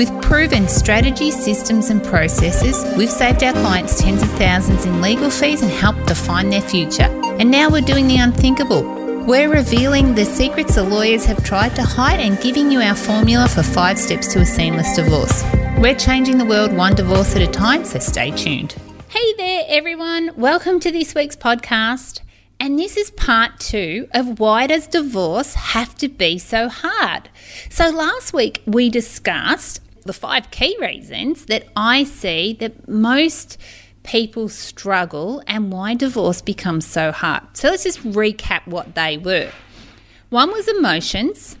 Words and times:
With 0.00 0.22
proven 0.22 0.66
strategies, 0.66 1.36
systems, 1.44 1.90
and 1.90 2.02
processes, 2.02 2.86
we've 2.96 3.10
saved 3.10 3.42
our 3.42 3.52
clients 3.52 4.00
tens 4.00 4.22
of 4.22 4.30
thousands 4.30 4.86
in 4.86 5.02
legal 5.02 5.28
fees 5.28 5.60
and 5.60 5.70
helped 5.70 6.06
define 6.06 6.48
their 6.48 6.62
future. 6.62 7.02
And 7.38 7.50
now 7.50 7.68
we're 7.68 7.82
doing 7.82 8.08
the 8.08 8.16
unthinkable. 8.16 8.82
We're 9.26 9.52
revealing 9.52 10.14
the 10.14 10.24
secrets 10.24 10.76
the 10.76 10.84
lawyers 10.84 11.26
have 11.26 11.44
tried 11.44 11.76
to 11.76 11.82
hide 11.82 12.18
and 12.18 12.40
giving 12.40 12.72
you 12.72 12.80
our 12.80 12.94
formula 12.94 13.46
for 13.46 13.62
five 13.62 13.98
steps 13.98 14.32
to 14.32 14.38
a 14.38 14.46
seamless 14.46 14.96
divorce. 14.96 15.44
We're 15.76 15.98
changing 15.98 16.38
the 16.38 16.46
world 16.46 16.74
one 16.74 16.94
divorce 16.94 17.36
at 17.36 17.42
a 17.42 17.46
time, 17.46 17.84
so 17.84 17.98
stay 17.98 18.30
tuned. 18.30 18.76
Hey 19.10 19.34
there, 19.36 19.64
everyone. 19.68 20.30
Welcome 20.34 20.80
to 20.80 20.90
this 20.90 21.14
week's 21.14 21.36
podcast. 21.36 22.22
And 22.58 22.78
this 22.78 22.96
is 22.96 23.10
part 23.10 23.60
two 23.60 24.08
of 24.12 24.40
why 24.40 24.66
does 24.66 24.86
divorce 24.86 25.52
have 25.52 25.94
to 25.96 26.08
be 26.08 26.38
so 26.38 26.70
hard? 26.70 27.28
So 27.68 27.90
last 27.90 28.32
week 28.32 28.62
we 28.66 28.88
discussed 28.88 29.80
the 30.04 30.12
five 30.12 30.50
key 30.50 30.76
reasons 30.80 31.46
that 31.46 31.66
I 31.76 32.04
see 32.04 32.56
that 32.60 32.88
most 32.88 33.58
people 34.02 34.48
struggle 34.48 35.42
and 35.46 35.72
why 35.72 35.94
divorce 35.94 36.40
becomes 36.40 36.86
so 36.86 37.12
hard. 37.12 37.42
So 37.54 37.68
let's 37.68 37.84
just 37.84 38.02
recap 38.02 38.66
what 38.66 38.94
they 38.94 39.18
were. 39.18 39.50
One 40.30 40.50
was 40.52 40.68
emotions 40.68 41.56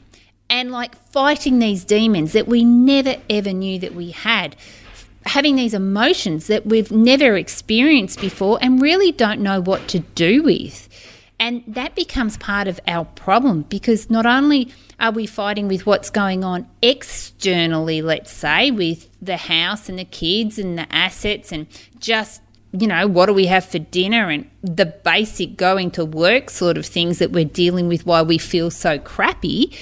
and 0.48 0.70
like 0.70 0.96
fighting 0.96 1.58
these 1.58 1.84
demons 1.84 2.32
that 2.32 2.48
we 2.48 2.64
never 2.64 3.16
ever 3.28 3.52
knew 3.52 3.78
that 3.78 3.94
we 3.94 4.10
had 4.10 4.56
having 5.26 5.56
these 5.56 5.74
emotions 5.74 6.46
that 6.46 6.66
we've 6.66 6.90
never 6.90 7.36
experienced 7.36 8.20
before 8.20 8.58
and 8.62 8.80
really 8.80 9.12
don't 9.12 9.40
know 9.40 9.60
what 9.60 9.86
to 9.88 9.98
do 10.00 10.42
with. 10.42 10.88
And 11.40 11.64
that 11.66 11.94
becomes 11.94 12.36
part 12.36 12.68
of 12.68 12.78
our 12.86 13.06
problem 13.06 13.62
because 13.62 14.10
not 14.10 14.26
only 14.26 14.70
are 15.00 15.10
we 15.10 15.24
fighting 15.26 15.68
with 15.68 15.86
what's 15.86 16.10
going 16.10 16.44
on 16.44 16.68
externally, 16.82 18.02
let's 18.02 18.30
say, 18.30 18.70
with 18.70 19.08
the 19.22 19.38
house 19.38 19.88
and 19.88 19.98
the 19.98 20.04
kids 20.04 20.58
and 20.58 20.76
the 20.76 20.86
assets 20.94 21.50
and 21.50 21.66
just, 21.98 22.42
you 22.72 22.86
know, 22.86 23.06
what 23.06 23.24
do 23.24 23.32
we 23.32 23.46
have 23.46 23.64
for 23.64 23.78
dinner 23.78 24.28
and 24.28 24.50
the 24.62 24.84
basic 24.84 25.56
going 25.56 25.90
to 25.92 26.04
work 26.04 26.50
sort 26.50 26.76
of 26.76 26.84
things 26.84 27.18
that 27.20 27.32
we're 27.32 27.46
dealing 27.46 27.88
with 27.88 28.04
why 28.04 28.20
we 28.20 28.36
feel 28.36 28.70
so 28.70 28.98
crappy. 28.98 29.74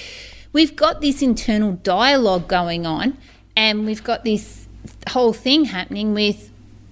We've 0.53 0.77
got 0.77 1.01
this 1.01 1.21
internal 1.21 1.73
dialogue 1.73 2.47
going 2.47 2.85
on 2.85 3.17
and 3.57 3.85
we've 3.85 4.03
got 4.03 4.23
this 4.23 4.69
whole 5.09 5.33
thing 5.33 5.65
happening 5.65 6.13
with 6.13 6.48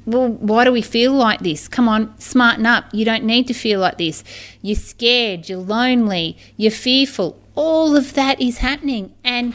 well, 0.08 0.30
why 0.30 0.64
do 0.64 0.72
we 0.72 0.82
feel 0.82 1.12
like 1.12 1.42
this? 1.42 1.68
Come 1.68 1.90
on, 1.90 2.18
smarten 2.18 2.66
up. 2.66 2.86
You 2.94 3.04
don't 3.04 3.26
need 3.26 3.46
to 3.48 3.54
feel 3.54 3.82
like 3.82 3.98
this. 3.98 4.24
You're 4.62 4.78
scared, 4.78 5.50
you're 5.50 5.60
lonely, 5.60 6.38
you're 6.56 6.72
fearful. 6.72 7.38
All 7.56 7.98
of 7.98 8.14
that 8.14 8.40
is 8.40 8.60
happening. 8.60 9.14
And 9.26 9.54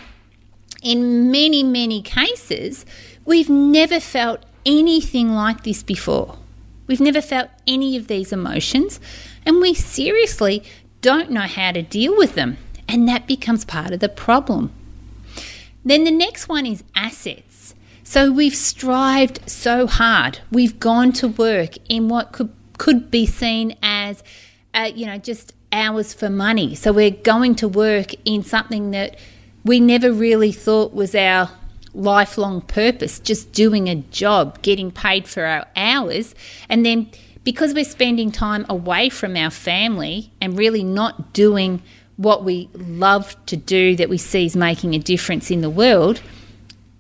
in 0.83 1.31
many, 1.31 1.63
many 1.63 2.03
cases, 2.03 2.85
we've 3.25 3.49
never 3.49 3.99
felt 3.99 4.45
anything 4.67 5.31
like 5.31 5.65
this 5.65 5.83
before. 5.83 6.37
We've 6.87 7.01
never 7.01 7.23
felt 7.23 7.49
any 7.67 7.97
of 7.97 8.09
these 8.09 8.31
emotions, 8.31 9.01
and 9.47 9.59
we 9.61 9.73
seriously 9.73 10.63
don't 11.01 11.31
know 11.31 11.43
how 11.43 11.73
to 11.73 11.81
deal 11.81 12.15
with 12.17 12.35
them. 12.35 12.59
And 12.87 13.09
that 13.09 13.27
becomes 13.27 13.65
part 13.65 13.93
of 13.93 14.01
the 14.01 14.09
problem. 14.11 14.71
Then 15.83 16.05
the 16.05 16.11
next 16.11 16.47
one 16.47 16.67
is 16.67 16.85
assets. 16.95 17.52
So 18.13 18.31
we've 18.31 18.55
strived 18.55 19.41
so 19.49 19.87
hard. 19.87 20.41
We've 20.51 20.79
gone 20.79 21.15
to 21.15 21.29
work 21.29 21.77
in 21.89 22.11
what 22.11 22.33
could 22.33 22.53
could 22.77 23.11
be 23.11 23.25
seen 23.25 23.75
as, 23.83 24.23
uh, 24.75 24.91
you 24.95 25.07
know, 25.07 25.17
just 25.17 25.55
hours 25.73 26.13
for 26.13 26.29
money. 26.29 26.75
So 26.75 26.93
we're 26.93 27.11
going 27.11 27.55
to 27.55 27.69
work 27.69 28.13
in 28.27 28.45
something 28.45 28.91
that 28.91 29.17
we 29.65 29.81
never 29.81 30.13
really 30.13 30.53
thought 30.53 30.93
was 30.93 31.15
our 31.15 31.53
lifelong 31.95 32.61
purpose, 32.61 33.19
just 33.19 33.51
doing 33.53 33.89
a 33.89 33.95
job, 33.95 34.61
getting 34.61 34.91
paid 34.91 35.27
for 35.27 35.47
our 35.47 35.65
hours, 35.75 36.35
and 36.69 36.85
then 36.85 37.11
because 37.45 37.73
we're 37.73 37.83
spending 37.83 38.31
time 38.31 38.67
away 38.69 39.09
from 39.09 39.39
our 39.39 39.49
family 39.49 40.31
and 40.39 40.59
really 40.59 40.85
not 40.85 41.33
doing 41.33 41.83
what 42.19 42.45
we 42.45 42.69
love 42.75 43.35
to 43.47 43.57
do 43.57 43.97
that 43.97 44.11
we 44.11 44.19
see 44.19 44.45
is 44.45 44.55
making 44.55 44.95
a 44.95 44.99
difference 44.99 45.51
in 45.51 45.63
the 45.63 45.71
world 45.71 46.21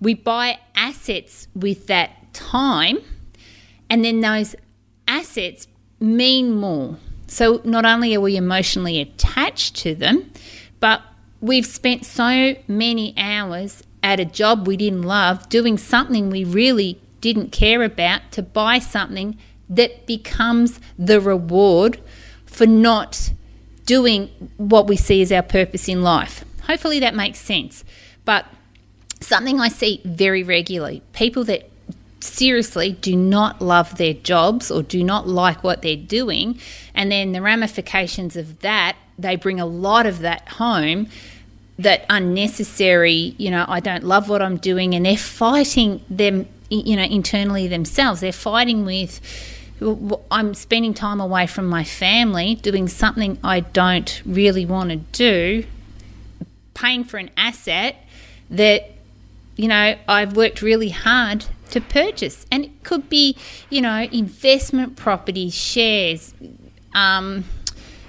we 0.02 0.14
buy 0.14 0.58
assets 0.74 1.46
with 1.54 1.86
that 1.86 2.34
time, 2.34 2.98
and 3.88 4.04
then 4.04 4.20
those 4.20 4.56
assets 5.06 5.68
mean 6.00 6.56
more. 6.56 6.98
So 7.28 7.62
not 7.64 7.86
only 7.86 8.14
are 8.14 8.20
we 8.20 8.36
emotionally 8.36 9.00
attached 9.00 9.76
to 9.76 9.94
them, 9.94 10.32
but 10.80 11.02
we've 11.40 11.64
spent 11.64 12.04
so 12.04 12.56
many 12.66 13.14
hours 13.16 13.84
at 14.02 14.18
a 14.18 14.24
job 14.24 14.66
we 14.66 14.76
didn't 14.76 15.02
love, 15.02 15.48
doing 15.48 15.78
something 15.78 16.28
we 16.28 16.42
really 16.42 17.00
didn't 17.20 17.52
care 17.52 17.84
about, 17.84 18.32
to 18.32 18.42
buy 18.42 18.80
something 18.80 19.38
that 19.68 20.04
becomes 20.06 20.80
the 20.98 21.20
reward 21.20 22.00
for 22.44 22.66
not 22.66 23.32
doing 23.86 24.28
what 24.56 24.88
we 24.88 24.96
see 24.96 25.22
as 25.22 25.30
our 25.30 25.42
purpose 25.42 25.88
in 25.88 26.02
life. 26.02 26.44
Hopefully 26.66 26.98
that 26.98 27.14
makes 27.14 27.38
sense. 27.38 27.84
But 28.24 28.46
something 29.22 29.60
I 29.60 29.68
see 29.68 30.00
very 30.04 30.42
regularly 30.42 31.02
people 31.12 31.44
that 31.44 31.70
seriously 32.20 32.92
do 32.92 33.16
not 33.16 33.60
love 33.60 33.96
their 33.96 34.14
jobs 34.14 34.70
or 34.70 34.82
do 34.82 35.02
not 35.02 35.26
like 35.26 35.64
what 35.64 35.82
they're 35.82 35.96
doing, 35.96 36.60
and 36.94 37.10
then 37.10 37.32
the 37.32 37.42
ramifications 37.42 38.36
of 38.36 38.60
that, 38.60 38.96
they 39.18 39.36
bring 39.36 39.58
a 39.58 39.66
lot 39.66 40.06
of 40.06 40.20
that 40.20 40.48
home. 40.48 41.08
That 41.78 42.04
unnecessary, 42.10 43.34
you 43.38 43.50
know, 43.50 43.64
I 43.66 43.80
don't 43.80 44.04
love 44.04 44.28
what 44.28 44.40
I'm 44.40 44.58
doing, 44.58 44.94
and 44.94 45.04
they're 45.06 45.16
fighting 45.16 46.04
them, 46.08 46.46
you 46.68 46.94
know, 46.94 47.02
internally 47.02 47.66
themselves. 47.66 48.20
They're 48.20 48.30
fighting 48.30 48.84
with, 48.84 49.20
I'm 50.30 50.54
spending 50.54 50.94
time 50.94 51.18
away 51.18 51.46
from 51.48 51.66
my 51.66 51.82
family 51.82 52.56
doing 52.56 52.86
something 52.88 53.38
I 53.42 53.60
don't 53.60 54.22
really 54.24 54.66
want 54.66 54.90
to 54.90 54.96
do, 54.96 55.64
paying 56.74 57.04
for 57.04 57.16
an 57.16 57.30
asset 57.36 57.96
that 58.50 58.91
you 59.56 59.68
know, 59.68 59.96
I've 60.08 60.36
worked 60.36 60.62
really 60.62 60.90
hard 60.90 61.46
to 61.70 61.80
purchase. 61.80 62.46
And 62.50 62.64
it 62.64 62.84
could 62.84 63.08
be, 63.08 63.36
you 63.70 63.80
know, 63.80 64.08
investment 64.12 64.96
property, 64.96 65.50
shares. 65.50 66.34
Um, 66.94 67.44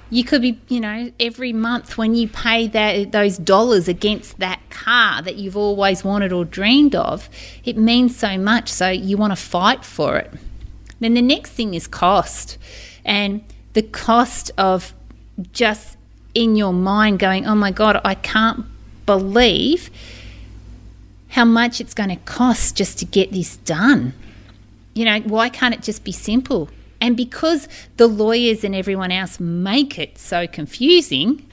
you 0.09 0.23
could 0.23 0.41
be, 0.41 0.59
you 0.67 0.79
know, 0.79 1.11
every 1.19 1.53
month 1.53 1.97
when 1.97 2.13
you 2.13 2.27
pay 2.27 2.67
that 2.67 3.11
those 3.11 3.37
dollars 3.37 3.87
against 3.87 4.37
that 4.39 4.59
car 4.69 5.21
that 5.23 5.37
you've 5.37 5.57
always 5.57 6.03
wanted 6.03 6.31
or 6.31 6.45
dreamed 6.45 6.93
of, 6.93 7.29
it 7.65 7.77
means 7.77 8.15
so 8.15 8.37
much. 8.37 8.69
So 8.69 8.89
you 8.89 9.17
want 9.17 9.31
to 9.31 9.35
fight 9.35 9.83
for 9.83 10.17
it. 10.17 10.31
Then 10.99 11.15
the 11.15 11.21
next 11.21 11.51
thing 11.51 11.73
is 11.73 11.87
cost. 11.87 12.57
And 13.03 13.43
the 13.73 13.81
cost 13.81 14.51
of 14.57 14.93
just 15.51 15.97
in 16.33 16.55
your 16.55 16.73
mind 16.73 17.19
going, 17.19 17.47
oh 17.47 17.55
my 17.55 17.71
God, 17.71 17.99
I 18.05 18.15
can't 18.15 18.65
believe 19.05 19.89
how 21.33 21.43
much 21.43 21.81
it's 21.81 21.95
going 21.95 22.09
to 22.09 22.15
cost 22.15 22.75
just 22.75 22.99
to 22.99 23.05
get 23.05 23.31
this 23.31 23.57
done. 23.57 24.13
You 24.93 25.05
know, 25.05 25.19
why 25.21 25.49
can't 25.49 25.73
it 25.73 25.81
just 25.81 26.03
be 26.03 26.11
simple? 26.11 26.69
And 27.01 27.17
because 27.17 27.67
the 27.97 28.05
lawyers 28.05 28.63
and 28.63 28.75
everyone 28.75 29.11
else 29.11 29.39
make 29.39 29.97
it 29.97 30.19
so 30.19 30.45
confusing, 30.45 31.49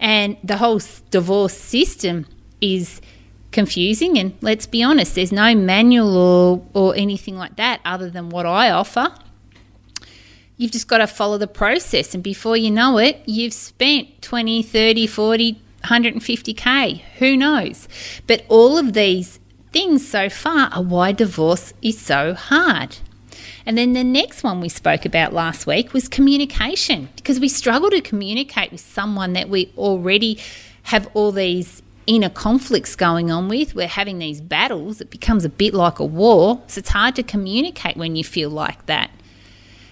and 0.00 0.36
the 0.42 0.56
whole 0.56 0.80
divorce 1.10 1.56
system 1.56 2.26
is 2.60 3.00
confusing, 3.52 4.18
and 4.18 4.34
let's 4.40 4.66
be 4.66 4.82
honest, 4.82 5.14
there's 5.14 5.30
no 5.30 5.54
manual 5.54 6.16
or, 6.16 6.66
or 6.74 6.96
anything 6.96 7.36
like 7.36 7.54
that 7.54 7.80
other 7.84 8.10
than 8.10 8.30
what 8.30 8.46
I 8.46 8.70
offer. 8.70 9.14
You've 10.56 10.72
just 10.72 10.88
got 10.88 10.98
to 10.98 11.06
follow 11.06 11.38
the 11.38 11.46
process, 11.46 12.14
and 12.14 12.22
before 12.22 12.56
you 12.56 12.72
know 12.72 12.98
it, 12.98 13.22
you've 13.26 13.54
spent 13.54 14.22
20, 14.22 14.64
30, 14.64 15.06
40, 15.06 15.60
150k, 15.84 17.00
who 17.18 17.36
knows? 17.36 17.88
But 18.26 18.44
all 18.48 18.78
of 18.78 18.92
these 18.92 19.38
things 19.72 20.06
so 20.06 20.28
far 20.28 20.68
are 20.72 20.82
why 20.82 21.12
divorce 21.12 21.72
is 21.82 22.00
so 22.00 22.34
hard. 22.34 22.96
And 23.66 23.78
then 23.78 23.92
the 23.92 24.04
next 24.04 24.42
one 24.42 24.60
we 24.60 24.68
spoke 24.68 25.04
about 25.04 25.32
last 25.32 25.66
week 25.66 25.92
was 25.92 26.08
communication 26.08 27.08
because 27.16 27.40
we 27.40 27.48
struggle 27.48 27.90
to 27.90 28.00
communicate 28.00 28.72
with 28.72 28.80
someone 28.80 29.32
that 29.32 29.48
we 29.48 29.72
already 29.76 30.38
have 30.84 31.08
all 31.14 31.32
these 31.32 31.82
inner 32.06 32.28
conflicts 32.28 32.94
going 32.94 33.30
on 33.30 33.48
with. 33.48 33.74
We're 33.74 33.86
having 33.86 34.18
these 34.18 34.40
battles. 34.40 35.00
It 35.00 35.10
becomes 35.10 35.44
a 35.44 35.48
bit 35.48 35.72
like 35.72 35.98
a 35.98 36.04
war. 36.04 36.62
So 36.66 36.80
it's 36.80 36.90
hard 36.90 37.16
to 37.16 37.22
communicate 37.22 37.96
when 37.96 38.16
you 38.16 38.24
feel 38.24 38.50
like 38.50 38.86
that. 38.86 39.10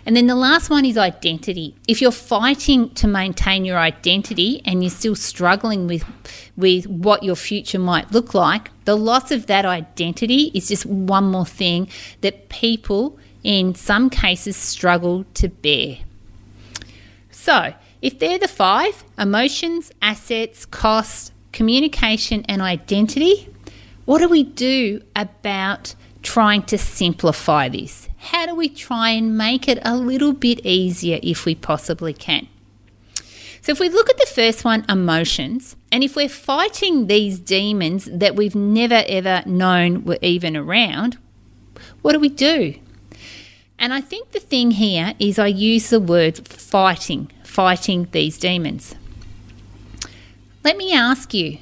And 0.05 0.17
then 0.17 0.27
the 0.27 0.35
last 0.35 0.69
one 0.69 0.85
is 0.85 0.99
identity. 0.99 1.77
If 1.87 2.01
you're 2.01 2.11
fighting 2.11 2.91
to 2.95 3.07
maintain 3.07 3.65
your 3.65 3.79
identity 3.79 4.61
and 4.65 4.83
you're 4.83 4.91
still 4.91 5.15
struggling 5.15 5.87
with 5.87 6.05
with 6.57 6.87
what 6.87 7.23
your 7.23 7.37
future 7.37 7.79
might 7.79 8.11
look 8.13 8.35
like, 8.35 8.71
the 8.85 8.97
loss 8.97 9.31
of 9.31 9.47
that 9.47 9.65
identity 9.65 10.51
is 10.55 10.69
just 10.69 10.87
one 10.87 11.25
more 11.25 11.47
thing 11.47 11.89
that 12.21 12.49
people 12.49 13.19
in 13.45 13.75
some 13.75 14.11
cases 14.11 14.57
struggle 14.57 15.25
to 15.35 15.49
bear. 15.49 15.99
So, 17.31 17.75
if 18.01 18.19
they're 18.19 18.39
the 18.39 18.49
five 18.49 19.05
emotions, 19.19 19.93
assets, 20.03 20.65
cost, 20.65 21.33
communication, 21.53 22.45
and 22.49 22.61
identity 22.61 23.49
what 24.05 24.19
do 24.19 24.29
we 24.29 24.43
do 24.43 25.03
about 25.15 25.95
trying 26.23 26.63
to 26.65 26.79
simplify 26.79 27.69
this? 27.69 28.09
How 28.19 28.47
do 28.47 28.55
we 28.55 28.69
try 28.69 29.11
and 29.11 29.37
make 29.37 29.69
it 29.69 29.79
a 29.83 29.97
little 29.97 30.33
bit 30.33 30.65
easier 30.65 31.19
if 31.23 31.45
we 31.45 31.55
possibly 31.55 32.15
can? 32.15 32.49
So, 33.61 33.71
if 33.71 33.79
we 33.79 33.89
look 33.89 34.11
at 34.11 34.19
the 34.19 34.27
first 34.27 34.65
one, 34.65 34.85
emotions, 34.89 35.77
and 35.93 36.03
if 36.03 36.17
we're 36.17 36.29
fighting 36.29 37.07
these 37.07 37.39
demons 37.39 38.09
that 38.13 38.35
we've 38.35 38.57
never 38.57 39.05
ever 39.07 39.43
known 39.47 40.05
were 40.05 40.19
even 40.21 40.57
around, 40.57 41.19
what 42.03 42.13
do 42.13 42.19
we 42.19 42.29
do? 42.29 42.75
And 43.79 43.93
I 43.93 44.01
think 44.01 44.31
the 44.31 44.41
thing 44.41 44.73
here 44.73 45.15
is 45.19 45.39
I 45.39 45.49
use 45.49 45.91
the 45.91 46.01
words 46.01 46.41
fighting, 46.41 47.31
fighting 47.45 48.09
these 48.13 48.39
demons. 48.39 48.95
Let 50.65 50.77
me 50.77 50.93
ask 50.93 51.35
you, 51.35 51.59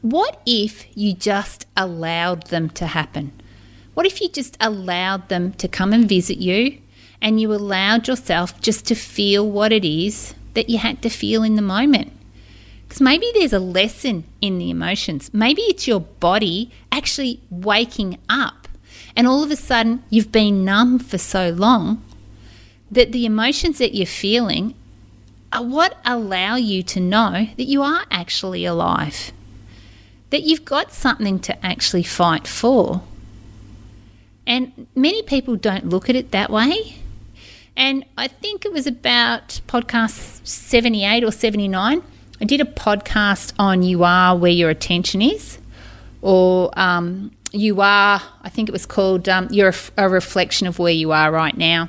what 0.00 0.40
if 0.46 0.86
you 0.96 1.14
just 1.14 1.66
allowed 1.76 2.48
them 2.48 2.68
to 2.70 2.86
happen? 2.86 3.32
What 3.94 4.06
if 4.06 4.20
you 4.20 4.28
just 4.28 4.56
allowed 4.60 5.28
them 5.28 5.52
to 5.54 5.68
come 5.68 5.92
and 5.92 6.08
visit 6.08 6.38
you 6.38 6.78
and 7.22 7.40
you 7.40 7.52
allowed 7.52 8.08
yourself 8.08 8.60
just 8.60 8.84
to 8.86 8.94
feel 8.94 9.48
what 9.48 9.72
it 9.72 9.84
is 9.84 10.34
that 10.54 10.68
you 10.68 10.78
had 10.78 11.00
to 11.02 11.08
feel 11.08 11.42
in 11.42 11.56
the 11.56 11.62
moment? 11.62 12.12
Because 12.86 13.00
maybe 13.00 13.30
there's 13.34 13.52
a 13.52 13.58
lesson 13.58 14.24
in 14.40 14.58
the 14.58 14.70
emotions. 14.70 15.30
Maybe 15.32 15.62
it's 15.62 15.86
your 15.86 16.00
body 16.00 16.70
actually 16.92 17.40
waking 17.50 18.18
up 18.28 18.64
and 19.16 19.26
all 19.26 19.42
of 19.42 19.50
a 19.50 19.56
sudden, 19.56 20.02
you've 20.10 20.32
been 20.32 20.64
numb 20.64 20.98
for 20.98 21.18
so 21.18 21.50
long 21.50 22.02
that 22.90 23.12
the 23.12 23.26
emotions 23.26 23.78
that 23.78 23.94
you're 23.94 24.06
feeling 24.06 24.74
are 25.52 25.62
what 25.62 25.96
allow 26.04 26.56
you 26.56 26.82
to 26.82 27.00
know 27.00 27.46
that 27.56 27.64
you 27.64 27.82
are 27.82 28.04
actually 28.10 28.64
alive, 28.64 29.32
that 30.30 30.42
you've 30.42 30.64
got 30.64 30.92
something 30.92 31.38
to 31.40 31.64
actually 31.64 32.02
fight 32.02 32.46
for. 32.46 33.02
And 34.46 34.86
many 34.94 35.22
people 35.22 35.56
don't 35.56 35.88
look 35.88 36.10
at 36.10 36.16
it 36.16 36.30
that 36.32 36.50
way. 36.50 36.96
And 37.76 38.04
I 38.16 38.28
think 38.28 38.64
it 38.64 38.72
was 38.72 38.86
about 38.86 39.60
podcast 39.66 40.46
78 40.46 41.24
or 41.24 41.32
79. 41.32 42.02
I 42.40 42.44
did 42.44 42.60
a 42.60 42.64
podcast 42.64 43.52
on 43.58 43.82
You 43.82 44.04
Are 44.04 44.36
Where 44.36 44.52
Your 44.52 44.70
Attention 44.70 45.22
Is, 45.22 45.58
or 46.22 46.70
um, 46.78 47.32
you 47.52 47.80
are, 47.80 48.20
I 48.42 48.48
think 48.48 48.68
it 48.68 48.72
was 48.72 48.86
called, 48.86 49.28
um, 49.28 49.48
You're 49.50 49.70
a, 49.70 50.04
a 50.04 50.08
Reflection 50.08 50.66
of 50.66 50.78
Where 50.78 50.92
You 50.92 51.12
Are 51.12 51.32
Right 51.32 51.56
Now. 51.56 51.88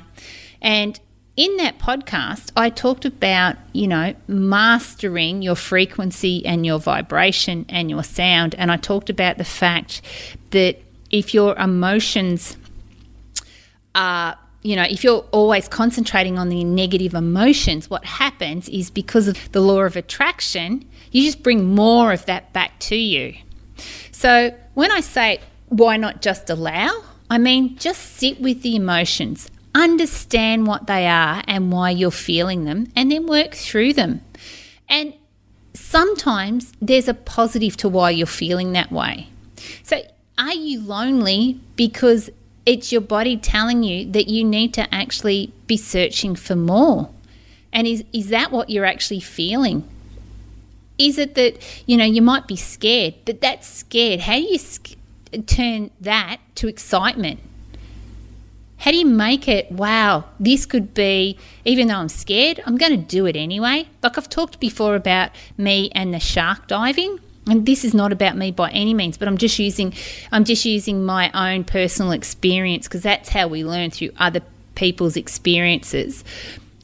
And 0.60 0.98
in 1.36 1.56
that 1.58 1.78
podcast, 1.78 2.50
I 2.56 2.70
talked 2.70 3.04
about, 3.04 3.56
you 3.72 3.86
know, 3.86 4.14
mastering 4.26 5.42
your 5.42 5.56
frequency 5.56 6.44
and 6.46 6.64
your 6.64 6.78
vibration 6.78 7.66
and 7.68 7.90
your 7.90 8.02
sound. 8.02 8.54
And 8.56 8.72
I 8.72 8.76
talked 8.78 9.10
about 9.10 9.36
the 9.36 9.44
fact 9.44 10.00
that 10.50 10.80
if 11.10 11.34
your 11.34 11.56
emotions 11.56 12.56
are, 13.94 14.36
you 14.62 14.76
know, 14.76 14.84
if 14.84 15.04
you're 15.04 15.24
always 15.32 15.68
concentrating 15.68 16.38
on 16.38 16.48
the 16.48 16.64
negative 16.64 17.14
emotions, 17.14 17.88
what 17.88 18.04
happens 18.04 18.68
is 18.68 18.90
because 18.90 19.28
of 19.28 19.52
the 19.52 19.60
law 19.60 19.82
of 19.82 19.96
attraction, 19.96 20.84
you 21.10 21.22
just 21.22 21.42
bring 21.42 21.74
more 21.74 22.12
of 22.12 22.26
that 22.26 22.52
back 22.52 22.78
to 22.80 22.96
you. 22.96 23.34
So 24.10 24.54
when 24.74 24.90
I 24.90 25.00
say 25.00 25.40
why 25.68 25.96
not 25.96 26.22
just 26.22 26.48
allow? 26.50 27.04
I 27.28 27.38
mean, 27.38 27.76
just 27.76 28.16
sit 28.16 28.40
with 28.40 28.62
the 28.62 28.76
emotions, 28.76 29.50
understand 29.74 30.66
what 30.66 30.86
they 30.86 31.06
are 31.06 31.42
and 31.48 31.72
why 31.72 31.90
you're 31.90 32.10
feeling 32.10 32.64
them, 32.64 32.86
and 32.94 33.10
then 33.10 33.26
work 33.26 33.54
through 33.54 33.94
them. 33.94 34.22
And 34.88 35.14
sometimes 35.74 36.72
there's 36.80 37.08
a 37.08 37.14
positive 37.14 37.76
to 37.78 37.88
why 37.88 38.10
you're 38.10 38.26
feeling 38.26 38.72
that 38.72 38.92
way. 38.92 39.28
So, 39.82 40.02
are 40.38 40.54
you 40.54 40.80
lonely 40.80 41.60
because 41.76 42.30
it's 42.64 42.92
your 42.92 43.00
body 43.00 43.36
telling 43.36 43.82
you 43.82 44.10
that 44.12 44.28
you 44.28 44.44
need 44.44 44.74
to 44.74 44.94
actually 44.94 45.52
be 45.66 45.76
searching 45.76 46.34
for 46.34 46.56
more? 46.56 47.10
And 47.72 47.86
is, 47.86 48.04
is 48.12 48.28
that 48.28 48.50
what 48.50 48.70
you're 48.70 48.84
actually 48.84 49.20
feeling? 49.20 49.88
Is 50.98 51.18
it 51.18 51.34
that, 51.34 51.58
you 51.86 51.96
know, 51.96 52.04
you 52.04 52.22
might 52.22 52.46
be 52.46 52.56
scared, 52.56 53.14
but 53.24 53.40
that's 53.40 53.68
scared. 53.68 54.20
How 54.20 54.36
do 54.36 54.42
you 54.42 54.58
turn 55.42 55.90
that 56.00 56.38
to 56.56 56.68
excitement? 56.68 57.40
How 58.78 58.90
do 58.90 58.98
you 58.98 59.06
make 59.06 59.48
it, 59.48 59.70
wow, 59.72 60.24
this 60.38 60.66
could 60.66 60.94
be, 60.94 61.38
even 61.64 61.88
though 61.88 61.96
I'm 61.96 62.08
scared, 62.08 62.62
I'm 62.66 62.76
going 62.76 62.92
to 62.92 62.96
do 62.96 63.26
it 63.26 63.36
anyway? 63.36 63.88
Like 64.02 64.18
I've 64.18 64.28
talked 64.28 64.60
before 64.60 64.96
about 64.96 65.30
me 65.56 65.90
and 65.94 66.12
the 66.12 66.20
shark 66.20 66.66
diving. 66.66 67.20
And 67.48 67.64
this 67.64 67.84
is 67.84 67.94
not 67.94 68.12
about 68.12 68.36
me 68.36 68.50
by 68.50 68.70
any 68.70 68.92
means, 68.92 69.16
but 69.16 69.28
I'm 69.28 69.38
just 69.38 69.58
using 69.58 69.94
I'm 70.32 70.44
just 70.44 70.64
using 70.64 71.04
my 71.04 71.30
own 71.32 71.64
personal 71.64 72.12
experience 72.12 72.88
because 72.88 73.02
that's 73.02 73.28
how 73.28 73.46
we 73.46 73.64
learn 73.64 73.90
through 73.90 74.10
other 74.18 74.40
people's 74.74 75.16
experiences. 75.16 76.24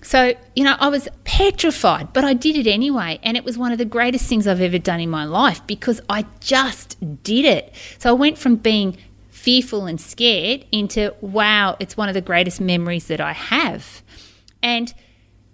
So, 0.03 0.35
you 0.56 0.64
know, 0.64 0.76
I 0.81 0.88
was 0.88 1.09
petrified, 1.25 2.12
but 2.12 2.25
I 2.25 2.35
did 2.35 2.56
it 2.56 2.69
anyway. 2.69 3.20
And 3.23 3.37
it 3.37 3.44
was 3.44 3.56
one 3.56 3.70
of 3.70 3.79
the 3.79 3.85
greatest 3.85 4.29
things 4.29 4.47
I've 4.47 4.61
ever 4.61 4.79
done 4.79 5.00
in 5.00 5.09
my 5.11 5.25
life 5.25 5.64
because 5.67 6.00
I 6.09 6.26
just 6.41 6.97
did 7.23 7.44
it. 7.44 7.73
So 7.99 8.11
I 8.11 8.12
went 8.12 8.37
from 8.37 8.56
being 8.56 8.99
fearful 9.31 9.87
and 9.87 10.00
scared 10.00 10.67
into, 10.73 11.14
wow, 11.20 11.76
it's 11.79 11.97
one 11.97 12.09
of 12.09 12.14
the 12.14 12.20
greatest 12.20 12.61
memories 12.61 13.06
that 13.06 13.20
I 13.20 13.32
have. 13.32 14.03
And 14.62 14.93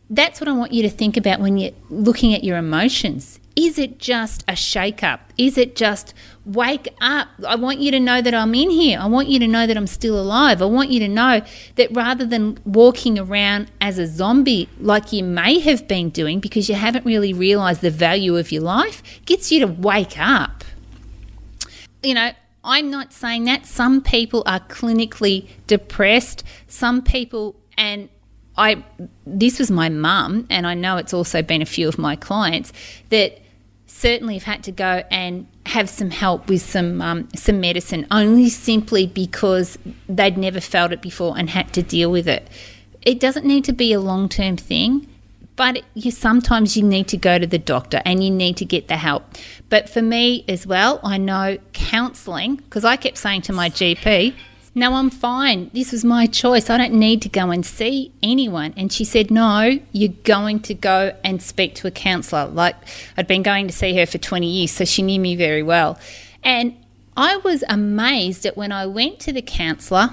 that's 0.09 0.41
what 0.41 0.49
I 0.49 0.53
want 0.53 0.73
you 0.73 0.83
to 0.83 0.91
think 0.91 1.19
about 1.19 1.41
when 1.41 1.59
you're 1.59 1.73
looking 1.91 2.35
at 2.35 2.43
your 2.43 2.57
emotions. 2.57 3.39
Is 3.59 3.77
it 3.77 3.99
just 3.99 4.45
a 4.47 4.55
shake 4.55 5.03
up? 5.03 5.33
Is 5.37 5.59
it 5.59 5.75
just 5.75 6.15
wake 6.45 6.87
up? 7.01 7.27
I 7.45 7.57
want 7.57 7.81
you 7.81 7.91
to 7.91 7.99
know 7.99 8.23
that 8.23 8.33
I'm 8.33 8.55
in 8.55 8.71
here. 8.71 9.01
I 9.01 9.07
want 9.07 9.27
you 9.27 9.41
to 9.41 9.49
know 9.49 9.67
that 9.67 9.77
I'm 9.77 9.89
still 9.89 10.17
alive. 10.17 10.63
I 10.63 10.67
want 10.67 10.91
you 10.91 11.01
to 11.01 11.09
know 11.09 11.41
that 11.75 11.89
rather 11.91 12.25
than 12.25 12.61
walking 12.65 13.19
around 13.19 13.73
as 13.81 13.99
a 13.99 14.07
zombie 14.07 14.69
like 14.79 15.13
you 15.13 15.25
may 15.25 15.59
have 15.59 15.89
been 15.89 16.11
doing 16.11 16.39
because 16.39 16.69
you 16.69 16.77
haven't 16.77 17.05
really 17.05 17.33
realized 17.33 17.81
the 17.81 17.91
value 17.91 18.37
of 18.37 18.53
your 18.53 18.63
life, 18.63 19.03
gets 19.27 19.51
you 19.51 19.59
to 19.59 19.67
wake 19.67 20.17
up. 20.21 20.63
You 22.05 22.15
know, 22.15 22.31
I'm 22.63 22.93
not 22.93 23.13
saying 23.13 23.43
that. 23.47 23.67
Some 23.67 24.03
people 24.03 24.45
are 24.47 24.61
clinically 24.61 25.49
depressed. 25.67 26.45
Some 26.69 27.03
people, 27.03 27.57
and 27.77 28.09
I, 28.57 28.85
this 29.27 29.59
was 29.59 29.69
my 29.69 29.89
mum, 29.89 30.47
and 30.49 30.65
I 30.65 30.75
know 30.75 30.97
it's 30.97 31.13
also 31.13 31.43
been 31.43 31.61
a 31.61 31.67
few 31.67 31.89
of 31.89 31.99
my 31.99 32.15
clients 32.15 32.73
that 33.09 33.41
certainly 33.99 34.35
have 34.35 34.45
had 34.45 34.63
to 34.65 34.73
go 34.73 35.03
and 35.11 35.47
have 35.67 35.91
some 35.91 36.11
help 36.11 36.49
with 36.49 36.63
some 36.63 37.03
um, 37.03 37.29
some 37.35 37.61
medicine 37.61 38.07
only 38.11 38.49
simply 38.49 39.07
because 39.07 39.77
they'd 40.09 40.39
never 40.39 40.61
felt 40.61 40.93
it 40.93 41.03
before 41.03 41.37
and 41.37 41.51
had 41.51 41.73
to 41.73 41.83
deal 41.83 42.11
with 42.11 42.29
it. 42.29 42.49
It 43.03 43.21
doesn't 43.21 43.45
need 43.45 43.65
to 43.65 43.73
be 43.73 43.93
a 43.93 44.01
long 44.01 44.29
term 44.29 44.57
thing, 44.57 45.09
but 45.57 45.83
you 45.95 46.11
sometimes 46.11 46.77
you 46.77 46.85
need 46.85 47.09
to 47.09 47.17
go 47.17 47.39
to 47.39 47.47
the 47.47 47.59
doctor 47.59 48.01
and 48.05 48.23
you 48.23 48.31
need 48.31 48.57
to 48.59 48.65
get 48.65 48.87
the 48.87 48.97
help. 48.97 49.25
But 49.69 49.89
for 49.89 50.01
me 50.01 50.45
as 50.49 50.67
well, 50.67 51.01
I 51.03 51.19
know 51.19 51.59
counselling 51.73 52.57
because 52.57 52.85
I 52.85 52.97
kept 52.97 53.19
saying 53.19 53.43
to 53.43 53.53
my 53.53 53.69
GP, 53.69 54.35
no, 54.79 54.95
I'm 54.95 55.11
fine. 55.11 55.71
This 55.75 55.93
was 55.93 56.05
my 56.05 56.27
choice. 56.27 56.71
I 56.71 56.79
don't 56.79 56.95
need 56.95 57.21
to 57.23 57.29
go 57.29 57.51
and 57.51 57.67
see 57.67 58.13
anyone. 58.23 58.73
And 58.77 58.93
she 58.93 59.05
said, 59.05 59.31
No, 59.31 59.79
you're 59.93 60.15
going 60.25 60.61
to 60.61 60.75
go 60.75 61.17
and 61.25 61.43
speak 61.43 61.75
to 61.77 61.87
a 61.87 61.91
counsellor. 61.91 62.47
Like 62.47 62.77
I'd 63.17 63.27
been 63.27 63.43
going 63.43 63.67
to 63.67 63.73
see 63.73 63.97
her 63.97 64.07
for 64.07 64.19
20 64.19 64.47
years, 64.47 64.71
so 64.71 64.85
she 64.85 65.03
knew 65.03 65.21
me 65.21 65.37
very 65.37 65.63
well. 65.63 65.99
And 66.43 66.77
I 67.17 67.37
was 67.39 67.65
amazed 67.69 68.47
at 68.47 68.57
when 68.57 68.71
I 68.71 68.87
went 68.87 69.19
to 69.21 69.33
the 69.33 69.43
counsellor, 69.43 70.11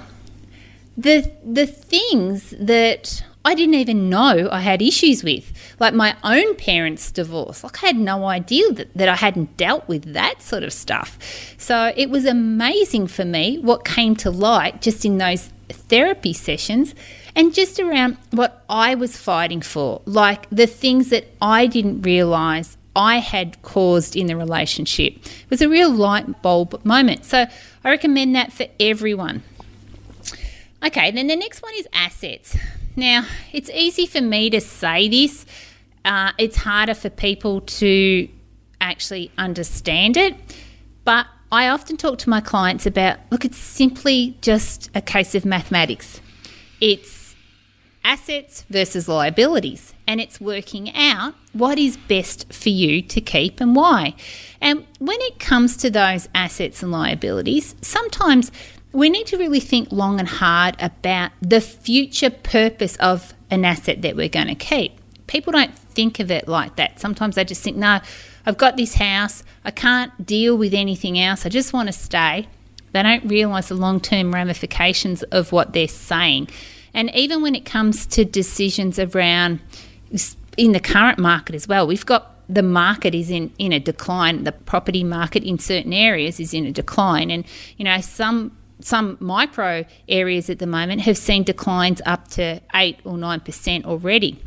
the 0.96 1.32
the 1.44 1.66
things 1.66 2.52
that 2.58 3.22
I 3.46 3.54
didn't 3.54 3.76
even 3.76 4.10
know 4.10 4.48
I 4.50 4.58
had 4.58 4.82
issues 4.82 5.22
with. 5.22 5.52
Like 5.78 5.94
my 5.94 6.16
own 6.24 6.56
parents' 6.56 7.12
divorce. 7.12 7.62
Like 7.62 7.80
I 7.80 7.86
had 7.86 7.96
no 7.96 8.24
idea 8.24 8.72
that, 8.72 8.92
that 8.96 9.08
I 9.08 9.14
hadn't 9.14 9.56
dealt 9.56 9.86
with 9.86 10.14
that 10.14 10.42
sort 10.42 10.64
of 10.64 10.72
stuff. 10.72 11.16
So 11.56 11.92
it 11.96 12.10
was 12.10 12.24
amazing 12.24 13.06
for 13.06 13.24
me 13.24 13.58
what 13.58 13.84
came 13.84 14.16
to 14.16 14.32
light 14.32 14.82
just 14.82 15.04
in 15.04 15.18
those 15.18 15.50
therapy 15.68 16.32
sessions 16.32 16.92
and 17.36 17.54
just 17.54 17.78
around 17.78 18.16
what 18.32 18.64
I 18.68 18.96
was 18.96 19.16
fighting 19.16 19.60
for. 19.60 20.02
Like 20.06 20.50
the 20.50 20.66
things 20.66 21.10
that 21.10 21.28
I 21.40 21.68
didn't 21.68 22.02
realize 22.02 22.76
I 22.96 23.18
had 23.18 23.62
caused 23.62 24.16
in 24.16 24.26
the 24.26 24.34
relationship. 24.34 25.18
It 25.18 25.50
was 25.50 25.62
a 25.62 25.68
real 25.68 25.90
light 25.90 26.42
bulb 26.42 26.84
moment. 26.84 27.24
So 27.24 27.46
I 27.84 27.90
recommend 27.90 28.34
that 28.34 28.52
for 28.52 28.66
everyone. 28.80 29.44
Okay, 30.84 31.12
then 31.12 31.28
the 31.28 31.36
next 31.36 31.62
one 31.62 31.74
is 31.76 31.86
assets. 31.92 32.56
Now, 32.96 33.26
it's 33.52 33.68
easy 33.70 34.06
for 34.06 34.22
me 34.22 34.48
to 34.50 34.60
say 34.60 35.08
this, 35.08 35.44
uh, 36.04 36.32
it's 36.38 36.56
harder 36.56 36.94
for 36.94 37.10
people 37.10 37.60
to 37.60 38.28
actually 38.80 39.30
understand 39.36 40.16
it. 40.16 40.34
But 41.04 41.26
I 41.52 41.68
often 41.68 41.96
talk 41.96 42.18
to 42.20 42.30
my 42.30 42.40
clients 42.40 42.86
about 42.86 43.18
look, 43.30 43.44
it's 43.44 43.58
simply 43.58 44.38
just 44.40 44.90
a 44.94 45.02
case 45.02 45.34
of 45.34 45.44
mathematics. 45.44 46.20
It's 46.80 47.34
assets 48.02 48.64
versus 48.70 49.08
liabilities, 49.08 49.92
and 50.06 50.20
it's 50.20 50.40
working 50.40 50.94
out 50.94 51.34
what 51.52 51.78
is 51.78 51.96
best 51.96 52.52
for 52.52 52.68
you 52.68 53.02
to 53.02 53.20
keep 53.20 53.60
and 53.60 53.74
why. 53.74 54.14
And 54.60 54.86
when 54.98 55.20
it 55.22 55.38
comes 55.38 55.76
to 55.78 55.90
those 55.90 56.28
assets 56.34 56.82
and 56.82 56.92
liabilities, 56.92 57.74
sometimes 57.82 58.52
we 58.96 59.10
need 59.10 59.26
to 59.26 59.36
really 59.36 59.60
think 59.60 59.92
long 59.92 60.18
and 60.18 60.26
hard 60.26 60.74
about 60.80 61.30
the 61.42 61.60
future 61.60 62.30
purpose 62.30 62.96
of 62.96 63.34
an 63.50 63.62
asset 63.62 64.00
that 64.00 64.16
we're 64.16 64.30
going 64.30 64.46
to 64.46 64.54
keep. 64.54 64.98
People 65.26 65.52
don't 65.52 65.76
think 65.76 66.18
of 66.18 66.30
it 66.30 66.48
like 66.48 66.76
that. 66.76 66.98
Sometimes 66.98 67.34
they 67.34 67.44
just 67.44 67.62
think, 67.62 67.76
no, 67.76 68.00
I've 68.46 68.56
got 68.56 68.78
this 68.78 68.94
house, 68.94 69.44
I 69.66 69.70
can't 69.70 70.24
deal 70.24 70.56
with 70.56 70.72
anything 70.72 71.18
else, 71.18 71.44
I 71.44 71.50
just 71.50 71.74
want 71.74 71.88
to 71.88 71.92
stay. 71.92 72.48
They 72.92 73.02
don't 73.02 73.26
realise 73.26 73.68
the 73.68 73.74
long 73.74 74.00
term 74.00 74.32
ramifications 74.32 75.22
of 75.24 75.52
what 75.52 75.74
they're 75.74 75.88
saying. 75.88 76.48
And 76.94 77.14
even 77.14 77.42
when 77.42 77.54
it 77.54 77.66
comes 77.66 78.06
to 78.06 78.24
decisions 78.24 78.98
around 78.98 79.60
in 80.56 80.72
the 80.72 80.80
current 80.80 81.18
market 81.18 81.54
as 81.54 81.68
well, 81.68 81.86
we've 81.86 82.06
got 82.06 82.32
the 82.48 82.62
market 82.62 83.14
is 83.14 83.30
in, 83.30 83.52
in 83.58 83.74
a 83.74 83.80
decline. 83.80 84.44
The 84.44 84.52
property 84.52 85.04
market 85.04 85.42
in 85.42 85.58
certain 85.58 85.92
areas 85.92 86.40
is 86.40 86.54
in 86.54 86.64
a 86.64 86.72
decline. 86.72 87.30
And, 87.30 87.44
you 87.76 87.84
know, 87.84 88.00
some 88.00 88.56
some 88.80 89.16
micro 89.20 89.84
areas 90.08 90.50
at 90.50 90.58
the 90.58 90.66
moment 90.66 91.02
have 91.02 91.16
seen 91.16 91.44
declines 91.44 92.02
up 92.04 92.28
to 92.28 92.60
8 92.74 92.98
or 93.04 93.14
9% 93.14 93.84
already. 93.84 94.42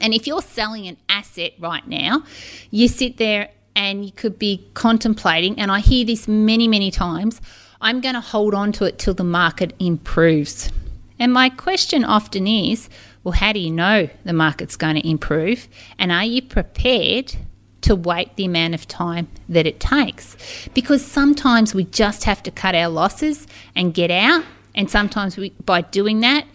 And 0.00 0.14
if 0.14 0.26
you're 0.26 0.42
selling 0.42 0.86
an 0.86 0.96
asset 1.08 1.54
right 1.58 1.86
now, 1.86 2.24
you 2.70 2.88
sit 2.88 3.16
there 3.16 3.50
and 3.74 4.04
you 4.04 4.12
could 4.12 4.38
be 4.38 4.68
contemplating, 4.74 5.58
and 5.58 5.70
I 5.70 5.80
hear 5.80 6.04
this 6.04 6.28
many, 6.28 6.68
many 6.68 6.90
times 6.90 7.40
I'm 7.80 8.00
going 8.00 8.14
to 8.14 8.20
hold 8.20 8.54
on 8.54 8.72
to 8.72 8.84
it 8.84 8.98
till 8.98 9.14
the 9.14 9.24
market 9.24 9.72
improves. 9.78 10.70
And 11.18 11.32
my 11.32 11.48
question 11.48 12.04
often 12.04 12.46
is 12.46 12.88
well, 13.24 13.32
how 13.32 13.52
do 13.52 13.58
you 13.58 13.70
know 13.70 14.08
the 14.24 14.32
market's 14.32 14.76
going 14.76 14.94
to 14.94 15.08
improve? 15.08 15.68
And 15.98 16.10
are 16.10 16.24
you 16.24 16.40
prepared 16.42 17.34
to 17.82 17.94
wait 17.94 18.34
the 18.36 18.44
amount 18.44 18.74
of 18.74 18.86
time 18.88 19.28
that 19.48 19.66
it 19.66 19.80
takes? 19.80 20.36
Because 20.74 21.04
sometimes 21.04 21.74
we 21.74 21.84
just 21.84 22.24
have 22.24 22.42
to 22.44 22.50
cut 22.50 22.74
our 22.74 22.88
losses 22.88 23.46
and 23.74 23.94
get 23.94 24.10
out. 24.10 24.44
And 24.74 24.90
sometimes 24.90 25.36
we, 25.36 25.50
by 25.64 25.82
doing 25.82 26.20
that, 26.20 26.46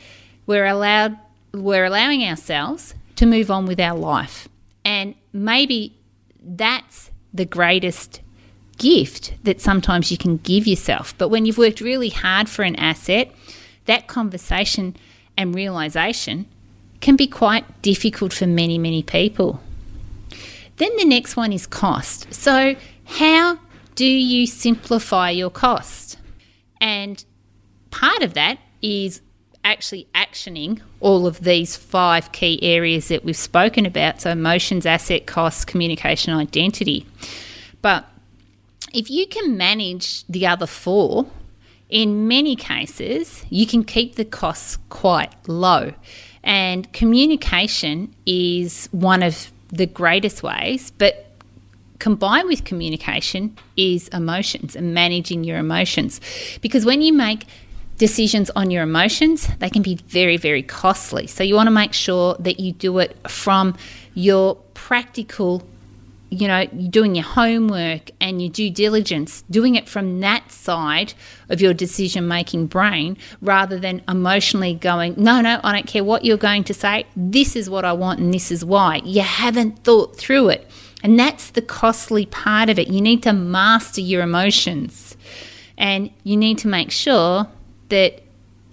we're 0.45 0.65
allowed 0.65 1.17
we're 1.53 1.85
allowing 1.85 2.23
ourselves 2.23 2.95
to 3.15 3.25
move 3.25 3.51
on 3.51 3.65
with 3.65 3.79
our 3.79 3.95
life. 3.95 4.47
And 4.83 5.15
maybe 5.31 5.95
that's 6.43 7.11
the 7.33 7.45
greatest 7.45 8.21
gift 8.77 9.33
that 9.43 9.61
sometimes 9.61 10.11
you 10.11 10.17
can 10.17 10.37
give 10.37 10.65
yourself. 10.65 11.15
But 11.17 11.29
when 11.29 11.45
you've 11.45 11.57
worked 11.57 11.79
really 11.79 12.09
hard 12.09 12.49
for 12.49 12.63
an 12.63 12.75
asset, 12.77 13.31
that 13.85 14.07
conversation 14.07 14.95
and 15.37 15.53
realization 15.53 16.47
can 17.01 17.15
be 17.15 17.27
quite 17.27 17.81
difficult 17.81 18.33
for 18.33 18.47
many, 18.47 18.77
many 18.77 19.03
people. 19.03 19.61
Then 20.83 20.97
the 20.97 21.05
next 21.05 21.37
one 21.37 21.53
is 21.53 21.65
cost. 21.65 22.33
So, 22.33 22.75
how 23.05 23.57
do 23.95 24.05
you 24.05 24.45
simplify 24.45 25.29
your 25.29 25.49
cost? 25.49 26.17
And 26.81 27.23
part 27.89 28.21
of 28.21 28.33
that 28.33 28.59
is 28.81 29.21
actually 29.63 30.09
actioning 30.13 30.81
all 30.99 31.25
of 31.25 31.39
these 31.45 31.77
five 31.77 32.33
key 32.33 32.61
areas 32.61 33.07
that 33.07 33.23
we've 33.23 33.37
spoken 33.37 33.85
about 33.85 34.19
so 34.19 34.31
emotions, 34.31 34.85
asset 34.85 35.25
costs, 35.25 35.63
communication, 35.63 36.33
identity. 36.33 37.05
But 37.81 38.05
if 38.93 39.09
you 39.09 39.25
can 39.25 39.55
manage 39.55 40.27
the 40.27 40.45
other 40.45 40.67
four, 40.67 41.27
in 41.87 42.27
many 42.27 42.57
cases, 42.57 43.45
you 43.49 43.65
can 43.65 43.85
keep 43.85 44.15
the 44.15 44.25
costs 44.25 44.79
quite 44.89 45.33
low. 45.47 45.93
And 46.43 46.91
communication 46.91 48.13
is 48.25 48.89
one 48.91 49.23
of 49.23 49.52
the 49.73 49.87
greatest 49.87 50.43
ways, 50.43 50.91
but 50.97 51.25
combined 51.99 52.47
with 52.47 52.63
communication 52.63 53.57
is 53.75 54.07
emotions 54.09 54.75
and 54.75 54.93
managing 54.93 55.43
your 55.43 55.57
emotions. 55.57 56.21
Because 56.61 56.85
when 56.85 57.01
you 57.01 57.11
make 57.11 57.45
decisions 57.97 58.49
on 58.55 58.69
your 58.69 58.83
emotions, 58.83 59.47
they 59.59 59.69
can 59.69 59.81
be 59.81 59.95
very, 59.95 60.37
very 60.37 60.61
costly. 60.61 61.27
So 61.27 61.43
you 61.43 61.55
want 61.55 61.67
to 61.67 61.71
make 61.71 61.93
sure 61.93 62.35
that 62.39 62.59
you 62.59 62.71
do 62.71 62.99
it 62.99 63.17
from 63.29 63.75
your 64.13 64.55
practical, 64.73 65.63
you 66.33 66.47
know, 66.47 66.65
doing 66.65 67.15
your 67.15 67.25
homework 67.25 68.11
and 68.19 68.41
your 68.41 68.51
due 68.51 68.69
diligence, 68.69 69.43
doing 69.49 69.75
it 69.75 69.87
from 69.87 70.19
that 70.21 70.51
side 70.51 71.13
of 71.49 71.61
your 71.61 71.73
decision 71.73 72.27
making 72.27 72.67
brain 72.67 73.17
rather 73.41 73.77
than 73.77 74.01
emotionally 74.07 74.73
going, 74.73 75.13
no, 75.17 75.41
no, 75.41 75.59
I 75.63 75.71
don't 75.71 75.87
care 75.87 76.03
what 76.03 76.25
you're 76.25 76.37
going 76.37 76.63
to 76.65 76.73
say. 76.73 77.05
This 77.15 77.55
is 77.55 77.69
what 77.69 77.85
I 77.85 77.93
want 77.93 78.19
and 78.19 78.33
this 78.33 78.51
is 78.51 78.65
why. 78.65 79.01
You 79.03 79.21
haven't 79.21 79.83
thought 79.83 80.17
through 80.17 80.49
it. 80.49 80.69
And 81.03 81.19
that's 81.19 81.51
the 81.51 81.61
costly 81.61 82.25
part 82.25 82.69
of 82.69 82.79
it. 82.79 82.87
You 82.87 83.01
need 83.01 83.23
to 83.23 83.33
master 83.33 84.01
your 84.01 84.23
emotions 84.23 85.17
and 85.77 86.09
you 86.23 86.37
need 86.37 86.57
to 86.59 86.67
make 86.67 86.91
sure 86.91 87.47
that 87.89 88.22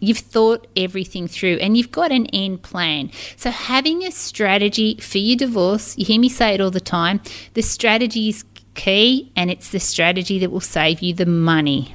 you've 0.01 0.19
thought 0.19 0.67
everything 0.77 1.29
through 1.29 1.57
and 1.57 1.77
you've 1.77 1.93
got 1.93 2.11
an 2.11 2.27
end 2.27 2.63
plan. 2.63 3.11
So, 3.37 3.51
having 3.51 4.03
a 4.03 4.11
strategy 4.11 4.97
for 4.97 5.19
your 5.19 5.37
divorce, 5.37 5.97
you 5.97 6.05
hear 6.05 6.21
me 6.21 6.29
say 6.29 6.55
it 6.55 6.61
all 6.61 6.71
the 6.71 6.81
time, 6.81 7.21
the 7.55 7.63
strategy 7.63 8.29
is 8.29 8.45
key 8.75 9.31
and 9.37 9.51
it's 9.51 9.71
the 9.71 9.81
strategy 9.81 10.39
that 10.39 10.51
will 10.51 10.61
save 10.61 11.01
you 11.01 11.15
the 11.15 11.27
money. 11.27 11.95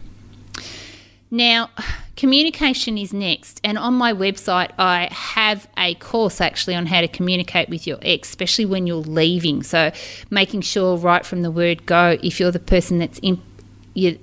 Now, 1.32 1.70
communication 2.16 2.98
is 2.98 3.12
next, 3.12 3.60
and 3.64 3.78
on 3.78 3.96
my 3.96 4.14
website, 4.14 4.72
I 4.78 5.10
have 5.12 5.68
a 5.78 5.96
course 5.96 6.40
actually 6.40 6.76
on 6.76 6.86
how 6.86 7.02
to 7.02 7.08
communicate 7.08 7.68
with 7.68 7.88
your 7.88 7.98
ex, 8.04 8.30
especially 8.30 8.66
when 8.66 8.88
you're 8.88 8.98
leaving. 8.98 9.64
So, 9.64 9.92
making 10.30 10.62
sure 10.62 10.98
right 10.98 11.26
from 11.26 11.42
the 11.42 11.52
word 11.52 11.86
go, 11.86 12.18
if 12.24 12.40
you're 12.40 12.52
the 12.52 12.60
person 12.60 13.00
that's 13.00 13.20
in, 13.20 13.42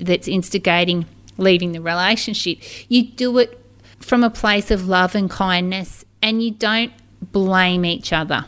that's 0.01 0.29
instigating 0.29 1.07
leaving 1.39 1.73
the 1.73 1.81
relationship. 1.81 2.59
You 2.89 3.05
do 3.05 3.39
it 3.39 3.62
from 4.05 4.25
a 4.25 4.31
place 4.31 4.71
of 4.71 4.89
love 4.89 5.15
and 5.15 5.31
kindness 5.31 6.05
and 6.23 6.43
you 6.43 6.51
don't 6.51 6.93
blame 7.21 7.85
each 7.85 8.13
other. 8.13 8.45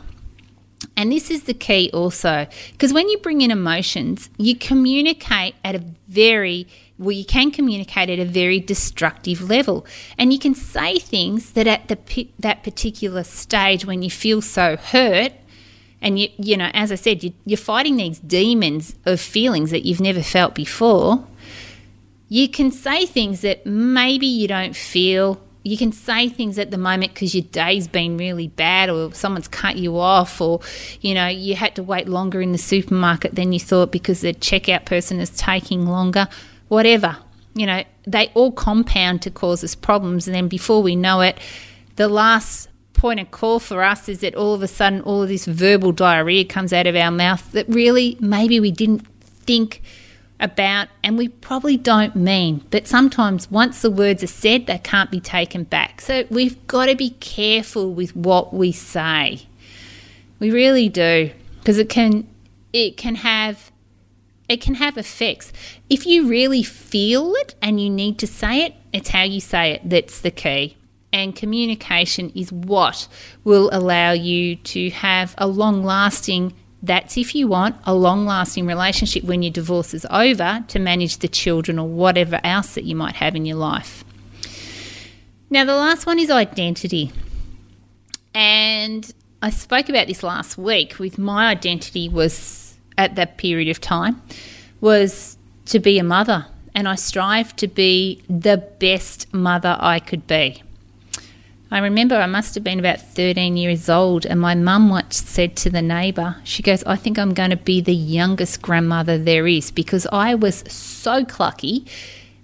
And 0.96 1.11
this 1.11 1.30
is 1.30 1.44
the 1.44 1.54
key 1.54 1.90
also, 1.92 2.46
because 2.73 2.92
when 2.92 3.08
you 3.08 3.18
bring 3.18 3.40
in 3.40 3.50
emotions, 3.50 4.30
you 4.37 4.54
communicate 4.54 5.54
at 5.64 5.75
a 5.75 5.82
very 6.08 6.68
well, 6.96 7.11
you 7.11 7.25
can 7.25 7.50
communicate 7.50 8.08
at 8.08 8.20
a 8.20 8.25
very 8.25 8.61
destructive 8.61 9.42
level, 9.42 9.84
and 10.16 10.32
you 10.32 10.38
can 10.38 10.54
say 10.54 11.00
things 11.00 11.52
that 11.52 11.66
at 11.66 11.88
the 11.88 12.28
that 12.38 12.62
particular 12.62 13.25
stage 13.25 13.84
when 13.84 14.02
you 14.02 14.11
feel 14.11 14.40
so 14.40 14.76
hurt, 14.76 15.32
and 16.00 16.20
you 16.20 16.28
you 16.37 16.56
know, 16.56 16.70
as 16.73 16.92
I 16.92 16.96
said, 16.96 17.25
you, 17.25 17.32
you're 17.44 17.56
fighting 17.56 17.96
these 17.96 18.20
demons 18.20 18.94
of 19.04 19.20
feelings 19.20 19.73
that 19.73 19.84
you've 19.84 20.00
never 20.00 20.23
felt 20.23 20.54
before 20.54 21.26
you 22.28 22.49
can 22.49 22.70
say 22.70 23.06
things 23.06 23.42
that 23.42 23.64
maybe 23.66 24.26
you 24.26 24.49
don't 24.49 24.75
feel. 24.75 25.40
You 25.64 25.78
can 25.78 25.92
say 25.92 26.28
things 26.28 26.59
at 26.59 26.71
the 26.71 26.78
moment 26.78 27.14
because 27.14 27.35
your 27.35 27.44
day's 27.44 27.88
been 27.88 28.18
really 28.18 28.49
bad 28.49 28.90
or 28.90 29.12
someone's 29.14 29.49
cut 29.49 29.76
you 29.76 29.99
off 29.99 30.38
or, 30.40 30.61
you 31.00 31.14
know, 31.14 31.26
you 31.26 31.56
had 31.56 31.75
to 31.76 31.83
wait 31.83 32.06
longer 32.06 32.42
in 32.42 32.52
the 32.52 32.59
supermarket 32.59 33.35
than 33.35 33.52
you 33.52 33.59
thought 33.59 33.90
because 33.90 34.21
the 34.21 34.35
checkout 34.35 34.85
person 34.85 35.21
is 35.21 35.30
taking 35.30 35.87
longer, 35.87 36.28
whatever. 36.68 37.16
You 37.54 37.66
know, 37.66 37.83
they 38.06 38.30
all 38.35 38.52
compound 38.52 39.23
to 39.23 39.30
cause 39.30 39.64
us 39.64 39.75
problems. 39.75 40.28
And 40.28 40.35
then 40.35 40.49
before 40.49 40.83
we 40.83 40.94
know 40.94 41.23
it, 41.23 41.38
the 41.97 42.09
last 42.09 42.68
point 42.92 43.18
of 43.18 43.30
call 43.30 43.59
for 43.59 43.83
us 43.83 44.09
is 44.09 44.21
that 44.21 44.35
all 44.35 44.52
of 44.52 44.62
a 44.62 44.68
sudden 44.68 45.00
all 45.00 45.23
of 45.23 45.28
this 45.28 45.47
verbal 45.47 45.92
diarrhea 45.92 46.44
comes 46.44 46.73
out 46.73 46.87
of 46.87 46.94
our 46.94 47.11
mouth 47.11 47.52
that 47.52 47.66
really 47.68 48.18
maybe 48.21 48.61
we 48.61 48.71
didn't 48.71 49.06
think– 49.47 49.83
about, 50.41 50.88
and 51.03 51.17
we 51.17 51.29
probably 51.29 51.76
don't 51.76 52.17
mean. 52.17 52.64
But 52.71 52.87
sometimes 52.87 53.50
once 53.50 53.83
the 53.83 53.91
words 53.91 54.23
are 54.23 54.29
said, 54.29 54.67
they 54.67 54.79
can't 54.79 55.11
be 55.11 55.21
taken 55.21 55.64
back. 55.64 56.00
So 56.00 56.25
we've 56.31 56.67
got 56.67 56.87
to 56.87 56.97
be 56.97 57.11
careful 57.11 57.93
with 57.93 58.14
what 58.17 58.53
we 58.53 58.73
say. 58.73 59.47
We 60.41 60.50
really 60.50 60.88
do, 60.88 61.31
because 61.59 61.79
it 61.79 61.88
can 61.88 62.29
it 62.73 62.97
can 62.97 63.14
have 63.14 63.71
it 64.49 64.61
can 64.61 64.75
have 64.75 64.99
effects. 64.99 65.53
If 65.88 66.07
you 66.07 66.29
really 66.29 66.62
feel 66.62 67.35
it 67.37 67.55
and 67.62 67.81
you 67.81 67.88
need 67.88 68.19
to 68.19 68.26
say 68.26 68.62
it, 68.62 68.75
it's 68.93 69.09
how 69.11 69.23
you 69.23 69.41
say 69.41 69.73
it 69.73 69.88
that's 69.88 70.21
the 70.21 70.31
key. 70.31 70.76
And 71.12 71.35
communication 71.35 72.31
is 72.35 72.53
what 72.53 73.07
will 73.45 73.71
allow 73.73 74.11
you 74.11 74.57
to 74.57 74.91
have 74.91 75.35
a 75.38 75.47
long 75.47 75.85
lasting 75.85 76.53
That's 76.85 77.17
if 77.17 77.35
you 77.35 77.49
want 77.49 77.76
a 77.85 77.95
long 77.95 78.26
lasting 78.26 78.67
relationship 78.67 79.25
when 79.25 79.43
your 79.43 79.53
divorce 79.53 79.95
is 79.95 80.07
over 80.11 80.62
to 80.69 80.79
manage 80.79 81.17
the 81.19 81.29
children 81.29 81.79
or 81.79 81.88
whatever 81.88 82.38
else 82.45 82.75
that 82.75 82.85
you 82.85 82.95
might 82.95 83.14
have 83.14 83.35
in 83.35 83.47
your 83.47 83.57
life. 83.57 84.05
Now, 85.49 85.64
the 85.64 85.75
last 85.75 86.05
one 86.05 86.19
is 86.19 86.31
identity. 86.31 87.11
And 88.35 89.11
I 89.41 89.49
spoke 89.49 89.88
about 89.88 90.09
this 90.09 90.23
last 90.23 90.59
week 90.59 90.99
with 90.99 91.17
my 91.17 91.49
identity 91.49 92.11
was 92.11 92.75
at 92.99 93.14
that 93.14 93.38
period 93.38 93.71
of 93.71 93.81
time 93.81 94.21
was 94.83 95.38
to 95.67 95.79
be 95.79 95.99
a 95.99 96.05
mother 96.05 96.45
and 96.75 96.87
I 96.87 96.97
strive 96.97 97.57
to 97.57 97.67
be 97.67 98.23
the 98.29 98.59
best 98.59 99.33
mother 99.33 99.79
I 99.81 100.00
could 100.00 100.26
be. 100.26 100.62
I 101.71 101.78
remember 101.78 102.16
I 102.16 102.26
must 102.26 102.54
have 102.54 102.62
been 102.62 102.78
about 102.78 103.00
13 103.00 103.56
years 103.56 103.88
old, 103.88 104.26
and 104.26 104.40
my 104.40 104.54
mum 104.54 104.90
once 104.90 105.16
said 105.16 105.56
to 105.56 105.71
the 105.71 105.83
neighbour, 105.83 106.37
She 106.44 106.62
goes, 106.62 106.85
I 106.85 106.97
think 106.97 107.18
I'm 107.18 107.35
going 107.35 107.50
to 107.50 107.56
be 107.56 107.80
the 107.80 107.94
youngest 107.94 108.62
grandmother 108.62 109.18
there 109.18 109.47
is 109.47 109.71
because 109.71 110.06
I 110.12 110.35
was 110.35 110.62
so 110.71 111.25
clucky. 111.25 111.88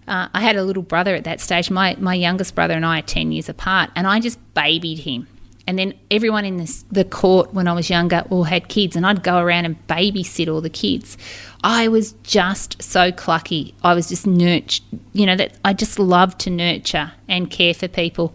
Uh, 0.09 0.29
I 0.35 0.41
had 0.41 0.57
a 0.57 0.65
little 0.65 0.83
brother 0.83 1.15
at 1.15 1.25
that 1.25 1.41
stage. 1.41 1.71
My, 1.71 1.97
my 2.01 2.15
youngest 2.15 2.55
brother 2.55 2.75
and 2.75 2.85
I 2.85 2.99
are 3.01 3.03
10 3.03 3.31
years 3.31 3.49
apart, 3.49 3.91
and 3.95 4.07
I 4.07 4.21
just 4.21 4.39
babied 4.55 5.01
him. 5.01 5.29
And 5.67 5.79
then 5.79 5.95
everyone 6.11 6.45
in 6.45 6.57
this, 6.57 6.85
the 6.91 7.05
court 7.05 7.55
when 7.55 7.69
I 7.69 7.73
was 7.75 7.91
younger 7.91 8.25
all 8.31 8.45
had 8.45 8.69
kids, 8.69 8.97
and 8.97 9.07
I'd 9.07 9.23
go 9.23 9.39
around 9.39 9.67
and 9.67 9.87
babysit 9.87 10.53
all 10.53 10.61
the 10.61 10.71
kids. 10.71 11.17
I 11.63 11.87
was 11.87 12.13
just 12.25 12.83
so 12.83 13.13
clucky. 13.13 13.75
I 13.85 13.95
was 13.95 14.09
just 14.09 14.27
nurtured, 14.27 14.85
you 15.13 15.27
know, 15.27 15.37
that 15.37 15.59
I 15.65 15.75
just 15.75 15.99
loved 16.01 16.41
to 16.41 16.51
nurture 16.51 17.13
and 17.29 17.49
care 17.51 17.75
for 17.75 17.87
people. 17.87 18.35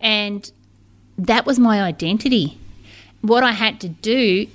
And 0.00 0.50
that 1.18 1.46
was 1.46 1.58
my 1.58 1.82
identity. 1.82 2.58
What 3.22 3.42
I 3.42 3.52
had 3.52 3.80
to 3.80 3.88
do 3.88 4.46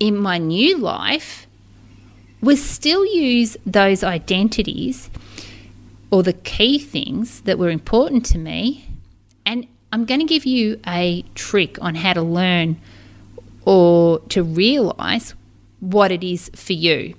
in 0.00 0.16
my 0.16 0.38
new 0.38 0.78
life 0.78 1.46
was 2.40 2.62
still 2.64 3.04
use 3.04 3.56
those 3.66 4.02
identities 4.02 5.10
or 6.10 6.22
the 6.22 6.32
key 6.32 6.78
things 6.78 7.42
that 7.42 7.58
were 7.58 7.70
important 7.70 8.24
to 8.26 8.38
me 8.38 8.88
and 9.48 9.66
I'm 9.90 10.04
going 10.04 10.20
to 10.20 10.26
give 10.26 10.44
you 10.44 10.78
a 10.86 11.24
trick 11.34 11.78
on 11.80 11.94
how 11.94 12.12
to 12.12 12.20
learn 12.20 12.78
or 13.64 14.18
to 14.28 14.42
realize 14.42 15.34
what 15.80 16.12
it 16.12 16.22
is 16.22 16.50
for 16.54 16.74
you. 16.74 17.14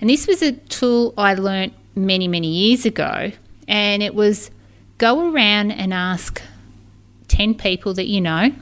And 0.00 0.08
this 0.08 0.26
was 0.26 0.40
a 0.42 0.52
tool 0.52 1.12
I 1.18 1.34
learnt 1.34 1.74
many, 1.94 2.26
many 2.28 2.48
years 2.48 2.86
ago, 2.86 3.32
and 3.68 4.02
it 4.02 4.14
was 4.14 4.50
go 4.96 5.30
around 5.30 5.72
and 5.72 5.92
ask 5.92 6.40
10 7.32 7.54
people 7.54 7.94
that 7.94 8.08
you 8.08 8.20
know 8.20 8.52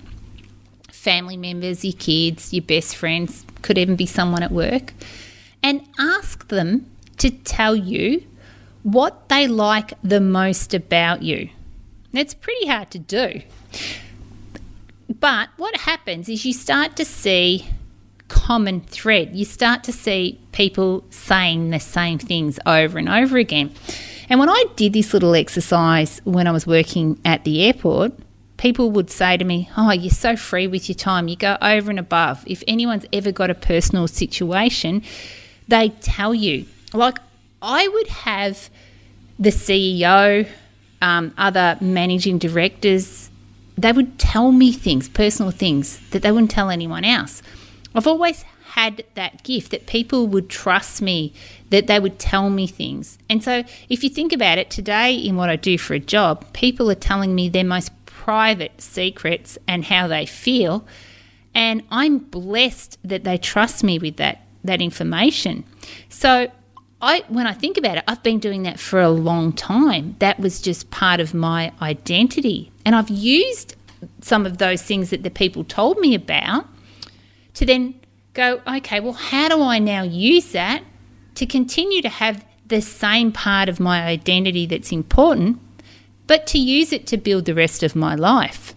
family 0.92 1.36
members, 1.36 1.84
your 1.84 1.94
kids, 1.94 2.52
your 2.52 2.62
best 2.62 2.94
friends, 2.94 3.44
could 3.62 3.76
even 3.76 3.96
be 3.96 4.06
someone 4.06 4.44
at 4.44 4.52
work 4.52 4.92
and 5.60 5.82
ask 5.98 6.46
them 6.48 6.88
to 7.18 7.30
tell 7.30 7.74
you 7.74 8.24
what 8.84 9.28
they 9.28 9.48
like 9.48 9.92
the 10.04 10.20
most 10.20 10.72
about 10.72 11.22
you. 11.22 11.48
It's 12.12 12.32
pretty 12.32 12.68
hard 12.68 12.92
to 12.92 13.00
do. 13.00 13.42
But 15.18 15.48
what 15.56 15.76
happens 15.78 16.28
is 16.28 16.44
you 16.44 16.52
start 16.52 16.94
to 16.96 17.04
see 17.04 17.66
common 18.28 18.82
thread. 18.82 19.34
You 19.34 19.46
start 19.46 19.82
to 19.84 19.92
see 19.92 20.38
people 20.52 21.02
saying 21.10 21.70
the 21.70 21.80
same 21.80 22.20
things 22.20 22.60
over 22.66 22.98
and 22.98 23.08
over 23.08 23.36
again. 23.36 23.72
And 24.28 24.38
when 24.38 24.48
I 24.48 24.64
did 24.76 24.92
this 24.92 25.12
little 25.12 25.34
exercise 25.34 26.20
when 26.22 26.46
I 26.46 26.52
was 26.52 26.68
working 26.68 27.18
at 27.24 27.42
the 27.42 27.64
airport, 27.64 28.12
people 28.60 28.90
would 28.90 29.10
say 29.10 29.38
to 29.38 29.44
me, 29.44 29.70
Oh, 29.76 29.90
you're 29.90 30.10
so 30.10 30.36
free 30.36 30.66
with 30.66 30.88
your 30.88 30.94
time. 30.94 31.28
You 31.28 31.36
go 31.36 31.56
over 31.62 31.90
and 31.90 31.98
above. 31.98 32.44
If 32.46 32.62
anyone's 32.68 33.06
ever 33.12 33.32
got 33.32 33.48
a 33.48 33.54
personal 33.54 34.06
situation, 34.06 35.02
they 35.66 35.88
tell 36.00 36.34
you. 36.34 36.66
Like, 36.92 37.18
I 37.62 37.88
would 37.88 38.08
have 38.08 38.68
the 39.38 39.50
CEO 39.50 40.46
um, 41.00 41.32
other 41.38 41.78
managing 41.80 42.38
directors, 42.38 43.30
they 43.78 43.92
would 43.92 44.18
tell 44.18 44.52
me 44.52 44.72
things, 44.72 45.08
personal 45.08 45.50
things 45.50 45.98
that 46.10 46.20
they 46.20 46.30
wouldn't 46.30 46.50
tell 46.50 46.68
anyone 46.68 47.04
else. 47.04 47.42
I've 47.94 48.06
always 48.06 48.44
had 48.72 49.04
that 49.14 49.42
gift 49.42 49.70
that 49.70 49.86
people 49.86 50.26
would 50.28 50.48
trust 50.48 51.00
me, 51.00 51.32
that 51.70 51.86
they 51.86 51.98
would 51.98 52.18
tell 52.18 52.50
me 52.50 52.66
things. 52.66 53.18
And 53.28 53.42
so, 53.42 53.64
if 53.88 54.04
you 54.04 54.10
think 54.10 54.32
about 54.32 54.58
it 54.58 54.70
today, 54.70 55.14
in 55.14 55.36
what 55.36 55.48
I 55.48 55.56
do 55.56 55.78
for 55.78 55.94
a 55.94 55.98
job, 55.98 56.52
people 56.52 56.90
are 56.90 56.94
telling 56.94 57.34
me 57.34 57.48
their 57.48 57.64
most 57.64 57.90
private 58.20 58.78
secrets 58.78 59.56
and 59.66 59.82
how 59.86 60.06
they 60.06 60.26
feel. 60.26 60.86
And 61.54 61.82
I'm 61.90 62.18
blessed 62.18 62.98
that 63.02 63.24
they 63.24 63.38
trust 63.38 63.82
me 63.82 63.98
with 63.98 64.16
that, 64.16 64.46
that 64.62 64.82
information. 64.82 65.64
So, 66.10 66.48
I 67.02 67.24
when 67.28 67.46
I 67.46 67.54
think 67.54 67.78
about 67.78 67.96
it, 67.96 68.04
I've 68.06 68.22
been 68.22 68.38
doing 68.38 68.62
that 68.64 68.78
for 68.78 69.00
a 69.00 69.08
long 69.08 69.54
time. 69.54 70.16
That 70.18 70.38
was 70.38 70.60
just 70.60 70.90
part 70.90 71.18
of 71.18 71.32
my 71.32 71.72
identity. 71.80 72.70
And 72.84 72.94
I've 72.94 73.08
used 73.08 73.74
some 74.20 74.44
of 74.44 74.58
those 74.58 74.82
things 74.82 75.08
that 75.08 75.22
the 75.22 75.30
people 75.30 75.64
told 75.64 75.98
me 75.98 76.14
about 76.14 76.66
to 77.54 77.64
then 77.64 77.94
go, 78.34 78.60
okay, 78.66 79.00
well, 79.00 79.14
how 79.14 79.48
do 79.48 79.62
I 79.62 79.78
now 79.78 80.02
use 80.02 80.52
that 80.52 80.82
to 81.36 81.46
continue 81.46 82.02
to 82.02 82.10
have 82.10 82.44
the 82.66 82.82
same 82.82 83.32
part 83.32 83.70
of 83.70 83.80
my 83.80 84.04
identity 84.04 84.66
that's 84.66 84.92
important, 84.92 85.58
but 86.30 86.46
to 86.46 86.60
use 86.60 86.92
it 86.92 87.08
to 87.08 87.16
build 87.16 87.44
the 87.44 87.56
rest 87.56 87.82
of 87.82 87.96
my 87.96 88.14
life? 88.14 88.72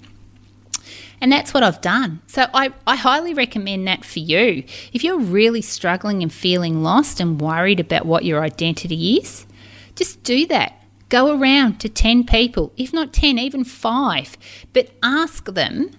And 1.22 1.32
that's 1.32 1.54
what 1.54 1.62
I've 1.62 1.82
done. 1.82 2.20
So 2.26 2.48
I, 2.52 2.74
I 2.88 2.96
highly 2.96 3.36
recommend 3.36 3.88
that 3.88 4.04
for 4.04 4.18
you. 4.18 4.63
If 4.92 5.04
you're 5.04 5.20
really 5.20 5.62
struggling 5.62 6.24
and 6.24 6.34
feeling 6.34 6.82
lost 6.82 7.20
and 7.20 7.39
worried 7.39 7.80
about 7.80 8.08
what 8.08 8.26
your 8.26 8.42
identity 8.42 9.18
is, 9.18 9.46
just 9.94 10.24
do 10.24 10.48
that. 10.48 10.84
Go 11.10 11.39
around 11.39 11.78
to 11.82 11.89
10 11.89 12.26
people, 12.26 12.74
if 12.76 12.92
not 12.92 13.13
10, 13.13 13.38
even 13.38 13.63
five, 13.63 14.36
but 14.74 14.89
ask 15.04 15.46
them, 15.46 15.92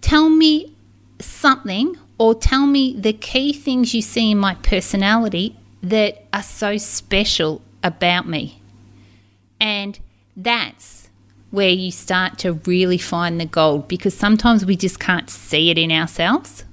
tell 0.00 0.28
me 0.28 0.76
something 1.18 1.96
or 2.18 2.36
tell 2.36 2.68
me 2.68 2.94
the 2.96 3.14
key 3.14 3.52
things 3.52 3.94
you 3.94 4.00
see 4.00 4.30
in 4.30 4.38
my 4.38 4.54
personality 4.54 5.56
that 5.82 6.24
are 6.32 6.44
so 6.44 6.76
special 6.76 7.62
about 7.82 8.28
me. 8.28 8.62
And 9.58 9.98
that's 10.36 10.99
where 11.50 11.70
you 11.70 11.90
start 11.90 12.38
to 12.38 12.54
really 12.66 12.98
find 12.98 13.40
the 13.40 13.46
gold 13.46 13.88
because 13.88 14.14
sometimes 14.14 14.64
we 14.64 14.76
just 14.76 15.00
can't 15.00 15.28
see 15.28 15.70
it 15.70 15.78
in 15.78 15.90
ourselves. 15.90 16.64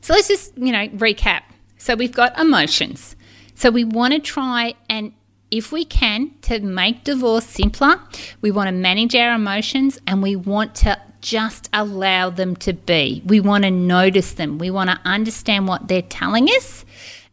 So 0.00 0.14
let's 0.14 0.28
just, 0.28 0.56
you 0.56 0.72
know, 0.72 0.88
recap. 0.88 1.42
So 1.76 1.94
we've 1.94 2.12
got 2.12 2.38
emotions. 2.38 3.14
So 3.54 3.70
we 3.70 3.84
want 3.84 4.14
to 4.14 4.20
try 4.20 4.74
and 4.88 5.12
if 5.50 5.72
we 5.72 5.84
can 5.84 6.32
to 6.42 6.60
make 6.60 7.04
divorce 7.04 7.46
simpler, 7.46 8.00
we 8.40 8.50
want 8.50 8.68
to 8.68 8.72
manage 8.72 9.14
our 9.14 9.34
emotions 9.34 9.98
and 10.06 10.22
we 10.22 10.36
want 10.36 10.74
to 10.76 11.00
just 11.20 11.68
allow 11.72 12.30
them 12.30 12.54
to 12.56 12.72
be. 12.72 13.22
We 13.24 13.40
want 13.40 13.64
to 13.64 13.70
notice 13.70 14.34
them. 14.34 14.58
We 14.58 14.70
want 14.70 14.90
to 14.90 15.00
understand 15.04 15.66
what 15.66 15.88
they're 15.88 16.02
telling 16.02 16.48
us 16.48 16.84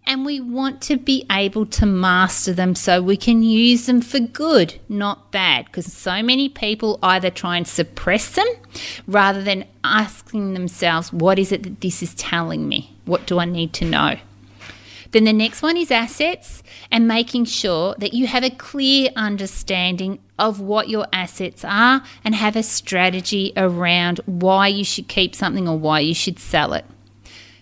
and 0.08 0.26
we 0.26 0.40
want 0.40 0.82
to 0.84 0.98
be 0.98 1.26
able 1.32 1.66
to 1.66 1.86
master 1.86 2.54
them 2.54 2.76
so 2.76 3.02
we 3.02 3.18
can 3.18 3.44
use 3.44 3.86
them 3.86 4.02
for 4.02 4.20
good, 4.20 4.80
not 4.88 5.32
bad. 5.32 5.66
Because 5.66 5.92
so 5.92 6.22
many 6.22 6.50
people 6.50 7.00
either 7.02 7.30
try 7.30 7.58
and 7.58 7.68
suppress 7.68 8.30
them 8.36 8.48
rather 9.08 9.44
than 9.44 9.66
asking 9.84 10.54
themselves, 10.54 11.12
what 11.12 11.40
is 11.40 11.52
it 11.52 11.64
that 11.64 11.82
this 11.82 12.04
is 12.04 12.14
telling 12.16 12.68
me? 12.68 12.96
What 13.06 13.26
do 13.26 13.40
I 13.40 13.46
need 13.46 13.74
to 13.74 13.86
know? 13.86 14.18
Then 15.12 15.24
the 15.24 15.34
next 15.34 15.62
one 15.62 15.78
is 15.78 15.92
assets 15.92 16.62
and 16.92 17.08
making 17.08 17.46
sure 17.46 17.96
that 18.00 18.14
you 18.14 18.28
have 18.28 18.44
a 18.44 18.50
clear 18.50 19.12
understanding 19.16 20.20
of 20.38 20.60
what 20.60 20.90
your 20.90 21.08
assets 21.14 21.64
are 21.64 22.04
and 22.24 22.36
have 22.36 22.56
a 22.56 22.64
strategy 22.64 23.54
around 23.56 24.20
why 24.26 24.68
you 24.68 24.84
should 24.84 25.08
keep 25.08 25.34
something 25.34 25.68
or 25.68 25.78
why 25.78 26.02
you 26.02 26.14
should 26.14 26.38
sell 26.38 26.74
it. 26.74 26.86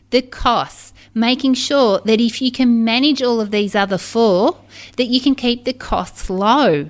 The 0.09 0.23
costs 0.23 0.92
making 1.13 1.53
sure 1.53 1.99
that 2.05 2.19
if 2.19 2.41
you 2.41 2.51
can 2.51 2.83
manage 2.83 3.21
all 3.21 3.39
of 3.39 3.51
these 3.51 3.75
other 3.75 3.97
four, 3.97 4.57
that 4.97 5.05
you 5.05 5.21
can 5.21 5.35
keep 5.35 5.65
the 5.65 5.73
costs 5.73 6.29
low 6.29 6.89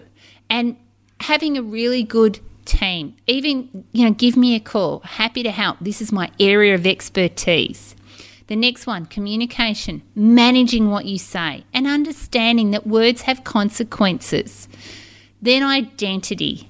and 0.50 0.78
having 1.20 1.58
a 1.58 1.64
really 1.64 2.04
good 2.04 2.40
team. 2.66 3.16
Even, 3.28 3.86
you 3.92 4.06
know, 4.06 4.14
give 4.14 4.38
me 4.38 4.56
a 4.56 4.60
call. 4.60 5.00
Happy 5.02 5.44
to 5.44 5.52
help. 5.52 5.78
This 5.82 6.02
is 6.02 6.12
my 6.12 6.32
area 6.40 6.76
of 6.76 6.88
expertise. 6.88 7.96
The 8.48 8.56
next 8.56 8.86
one, 8.86 9.06
communication, 9.06 10.04
managing 10.16 10.90
what 10.90 11.06
you 11.06 11.18
say 11.18 11.64
and 11.74 11.88
understanding 11.88 12.72
that 12.72 12.86
words 12.86 13.22
have 13.22 13.44
consequences. 13.44 14.68
Then 15.42 15.64
identity. 15.64 16.70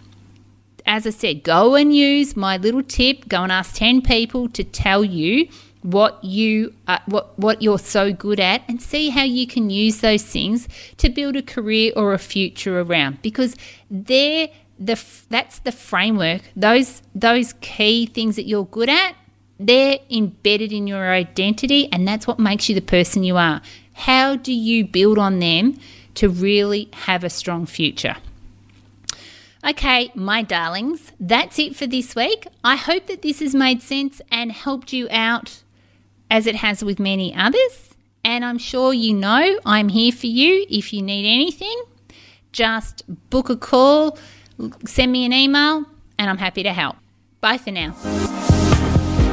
As 0.86 1.08
I 1.08 1.12
said, 1.12 1.44
go 1.44 1.76
and 1.76 1.96
use 1.96 2.36
my 2.36 2.58
little 2.58 2.84
tip, 2.84 3.28
go 3.28 3.44
and 3.44 3.52
ask 3.52 3.76
10 3.76 4.02
people 4.02 4.50
to 4.50 4.64
tell 4.64 5.04
you 5.04 5.48
what 5.84 6.24
you 6.24 6.74
uh, 6.88 6.98
what 7.06 7.38
what 7.38 7.62
you're 7.62 7.80
so 7.80 8.12
good 8.12 8.40
at 8.40 8.62
and 8.68 8.82
see 8.82 9.10
how 9.10 9.24
you 9.24 9.46
can 9.46 9.70
use 9.70 10.02
those 10.02 10.24
things 10.24 10.68
to 10.98 11.10
build 11.10 11.36
a 11.36 11.42
career 11.42 11.94
or 11.96 12.14
a 12.14 12.18
future 12.18 12.82
around 12.82 13.22
because 13.22 13.56
they're 13.92 14.50
the 14.80 15.02
that's 15.30 15.60
the 15.60 15.72
framework 15.72 16.42
those 16.56 17.04
those 17.14 17.54
key 17.62 18.06
things 18.06 18.36
that 18.36 18.48
you're 18.48 18.66
good 18.66 18.90
at 18.90 19.16
They're 19.60 20.00
embedded 20.10 20.74
in 20.74 20.88
your 20.88 21.12
identity, 21.12 21.88
and 21.92 22.08
that's 22.08 22.28
what 22.28 22.40
makes 22.40 22.68
you 22.68 22.76
the 22.76 22.82
person 22.82 23.24
you 23.24 23.38
are. 23.38 23.62
How 23.94 24.36
do 24.36 24.52
you 24.52 24.86
build 24.86 25.18
on 25.18 25.40
them 25.40 25.80
to 26.16 26.28
really 26.28 26.90
have 26.94 27.24
a 27.24 27.30
strong 27.30 27.66
future? 27.66 28.18
Okay, 29.66 30.12
my 30.16 30.42
darlings, 30.42 31.14
that's 31.20 31.58
it 31.60 31.76
for 31.76 31.88
this 31.88 32.16
week. 32.16 32.48
I 32.64 32.76
hope 32.76 33.08
that 33.08 33.22
this 33.22 33.40
has 33.40 33.56
made 33.56 33.82
sense 33.82 34.22
and 34.30 34.52
helped 34.52 34.92
you 34.92 35.08
out 35.10 35.63
as 36.34 36.48
it 36.48 36.56
has 36.56 36.84
with 36.84 37.00
many 37.00 37.34
others. 37.36 37.94
And 38.26 38.44
I'm 38.44 38.58
sure 38.58 38.92
you 38.92 39.14
know 39.14 39.60
I'm 39.66 39.88
here 39.88 40.12
for 40.12 40.28
you 40.28 40.66
if 40.70 40.92
you 40.92 41.02
need 41.02 41.32
anything. 41.32 41.84
Just 42.52 43.04
book 43.30 43.50
a 43.50 43.56
call, 43.56 44.18
send 44.86 45.12
me 45.12 45.26
an 45.26 45.34
email, 45.34 45.86
and 46.18 46.30
I'm 46.30 46.40
happy 46.40 46.64
to 46.64 46.74
help. 46.74 46.96
Bye 47.40 47.58
for 47.58 47.72
now. 47.72 47.92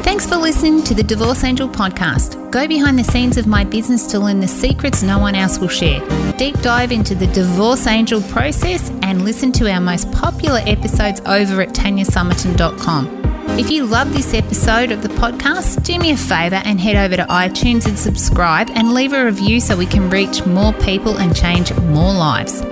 Thanks 0.02 0.26
for 0.26 0.36
listening 0.36 0.82
to 0.84 0.94
the 0.94 1.02
Divorce 1.02 1.42
Angel 1.44 1.68
podcast. 1.68 2.50
Go 2.50 2.66
behind 2.66 2.98
the 2.98 3.04
scenes 3.04 3.38
of 3.38 3.46
my 3.46 3.64
business 3.64 4.06
to 4.08 4.18
learn 4.18 4.40
the 4.40 4.48
secrets 4.48 5.02
no 5.02 5.18
one 5.18 5.34
else 5.34 5.58
will 5.58 5.68
share. 5.68 6.00
Deep 6.36 6.60
dive 6.60 6.92
into 6.92 7.14
the 7.14 7.28
Divorce 7.28 7.86
Angel 7.86 8.20
process 8.22 8.90
and 9.02 9.24
listen 9.24 9.52
to 9.52 9.70
our 9.72 9.80
most 9.80 10.10
popular 10.12 10.60
episodes 10.66 11.20
over 11.20 11.62
at 11.62 11.70
tanyasomerton.com. 11.70 13.19
If 13.60 13.70
you 13.70 13.84
love 13.84 14.14
this 14.14 14.32
episode 14.32 14.90
of 14.90 15.02
the 15.02 15.10
podcast, 15.10 15.82
do 15.82 15.98
me 15.98 16.12
a 16.12 16.16
favour 16.16 16.62
and 16.64 16.80
head 16.80 16.96
over 16.96 17.14
to 17.18 17.24
iTunes 17.24 17.86
and 17.86 17.98
subscribe 17.98 18.70
and 18.70 18.94
leave 18.94 19.12
a 19.12 19.22
review 19.22 19.60
so 19.60 19.76
we 19.76 19.84
can 19.84 20.08
reach 20.08 20.46
more 20.46 20.72
people 20.72 21.18
and 21.18 21.36
change 21.36 21.70
more 21.74 22.14
lives. 22.14 22.62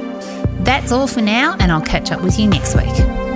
That's 0.61 0.90
all 0.90 1.07
for 1.07 1.20
now, 1.20 1.57
and 1.61 1.70
I'll 1.70 1.83
catch 1.83 2.11
up 2.11 2.22
with 2.22 2.38
you 2.38 2.46
next 2.46 2.74
week. 2.74 3.28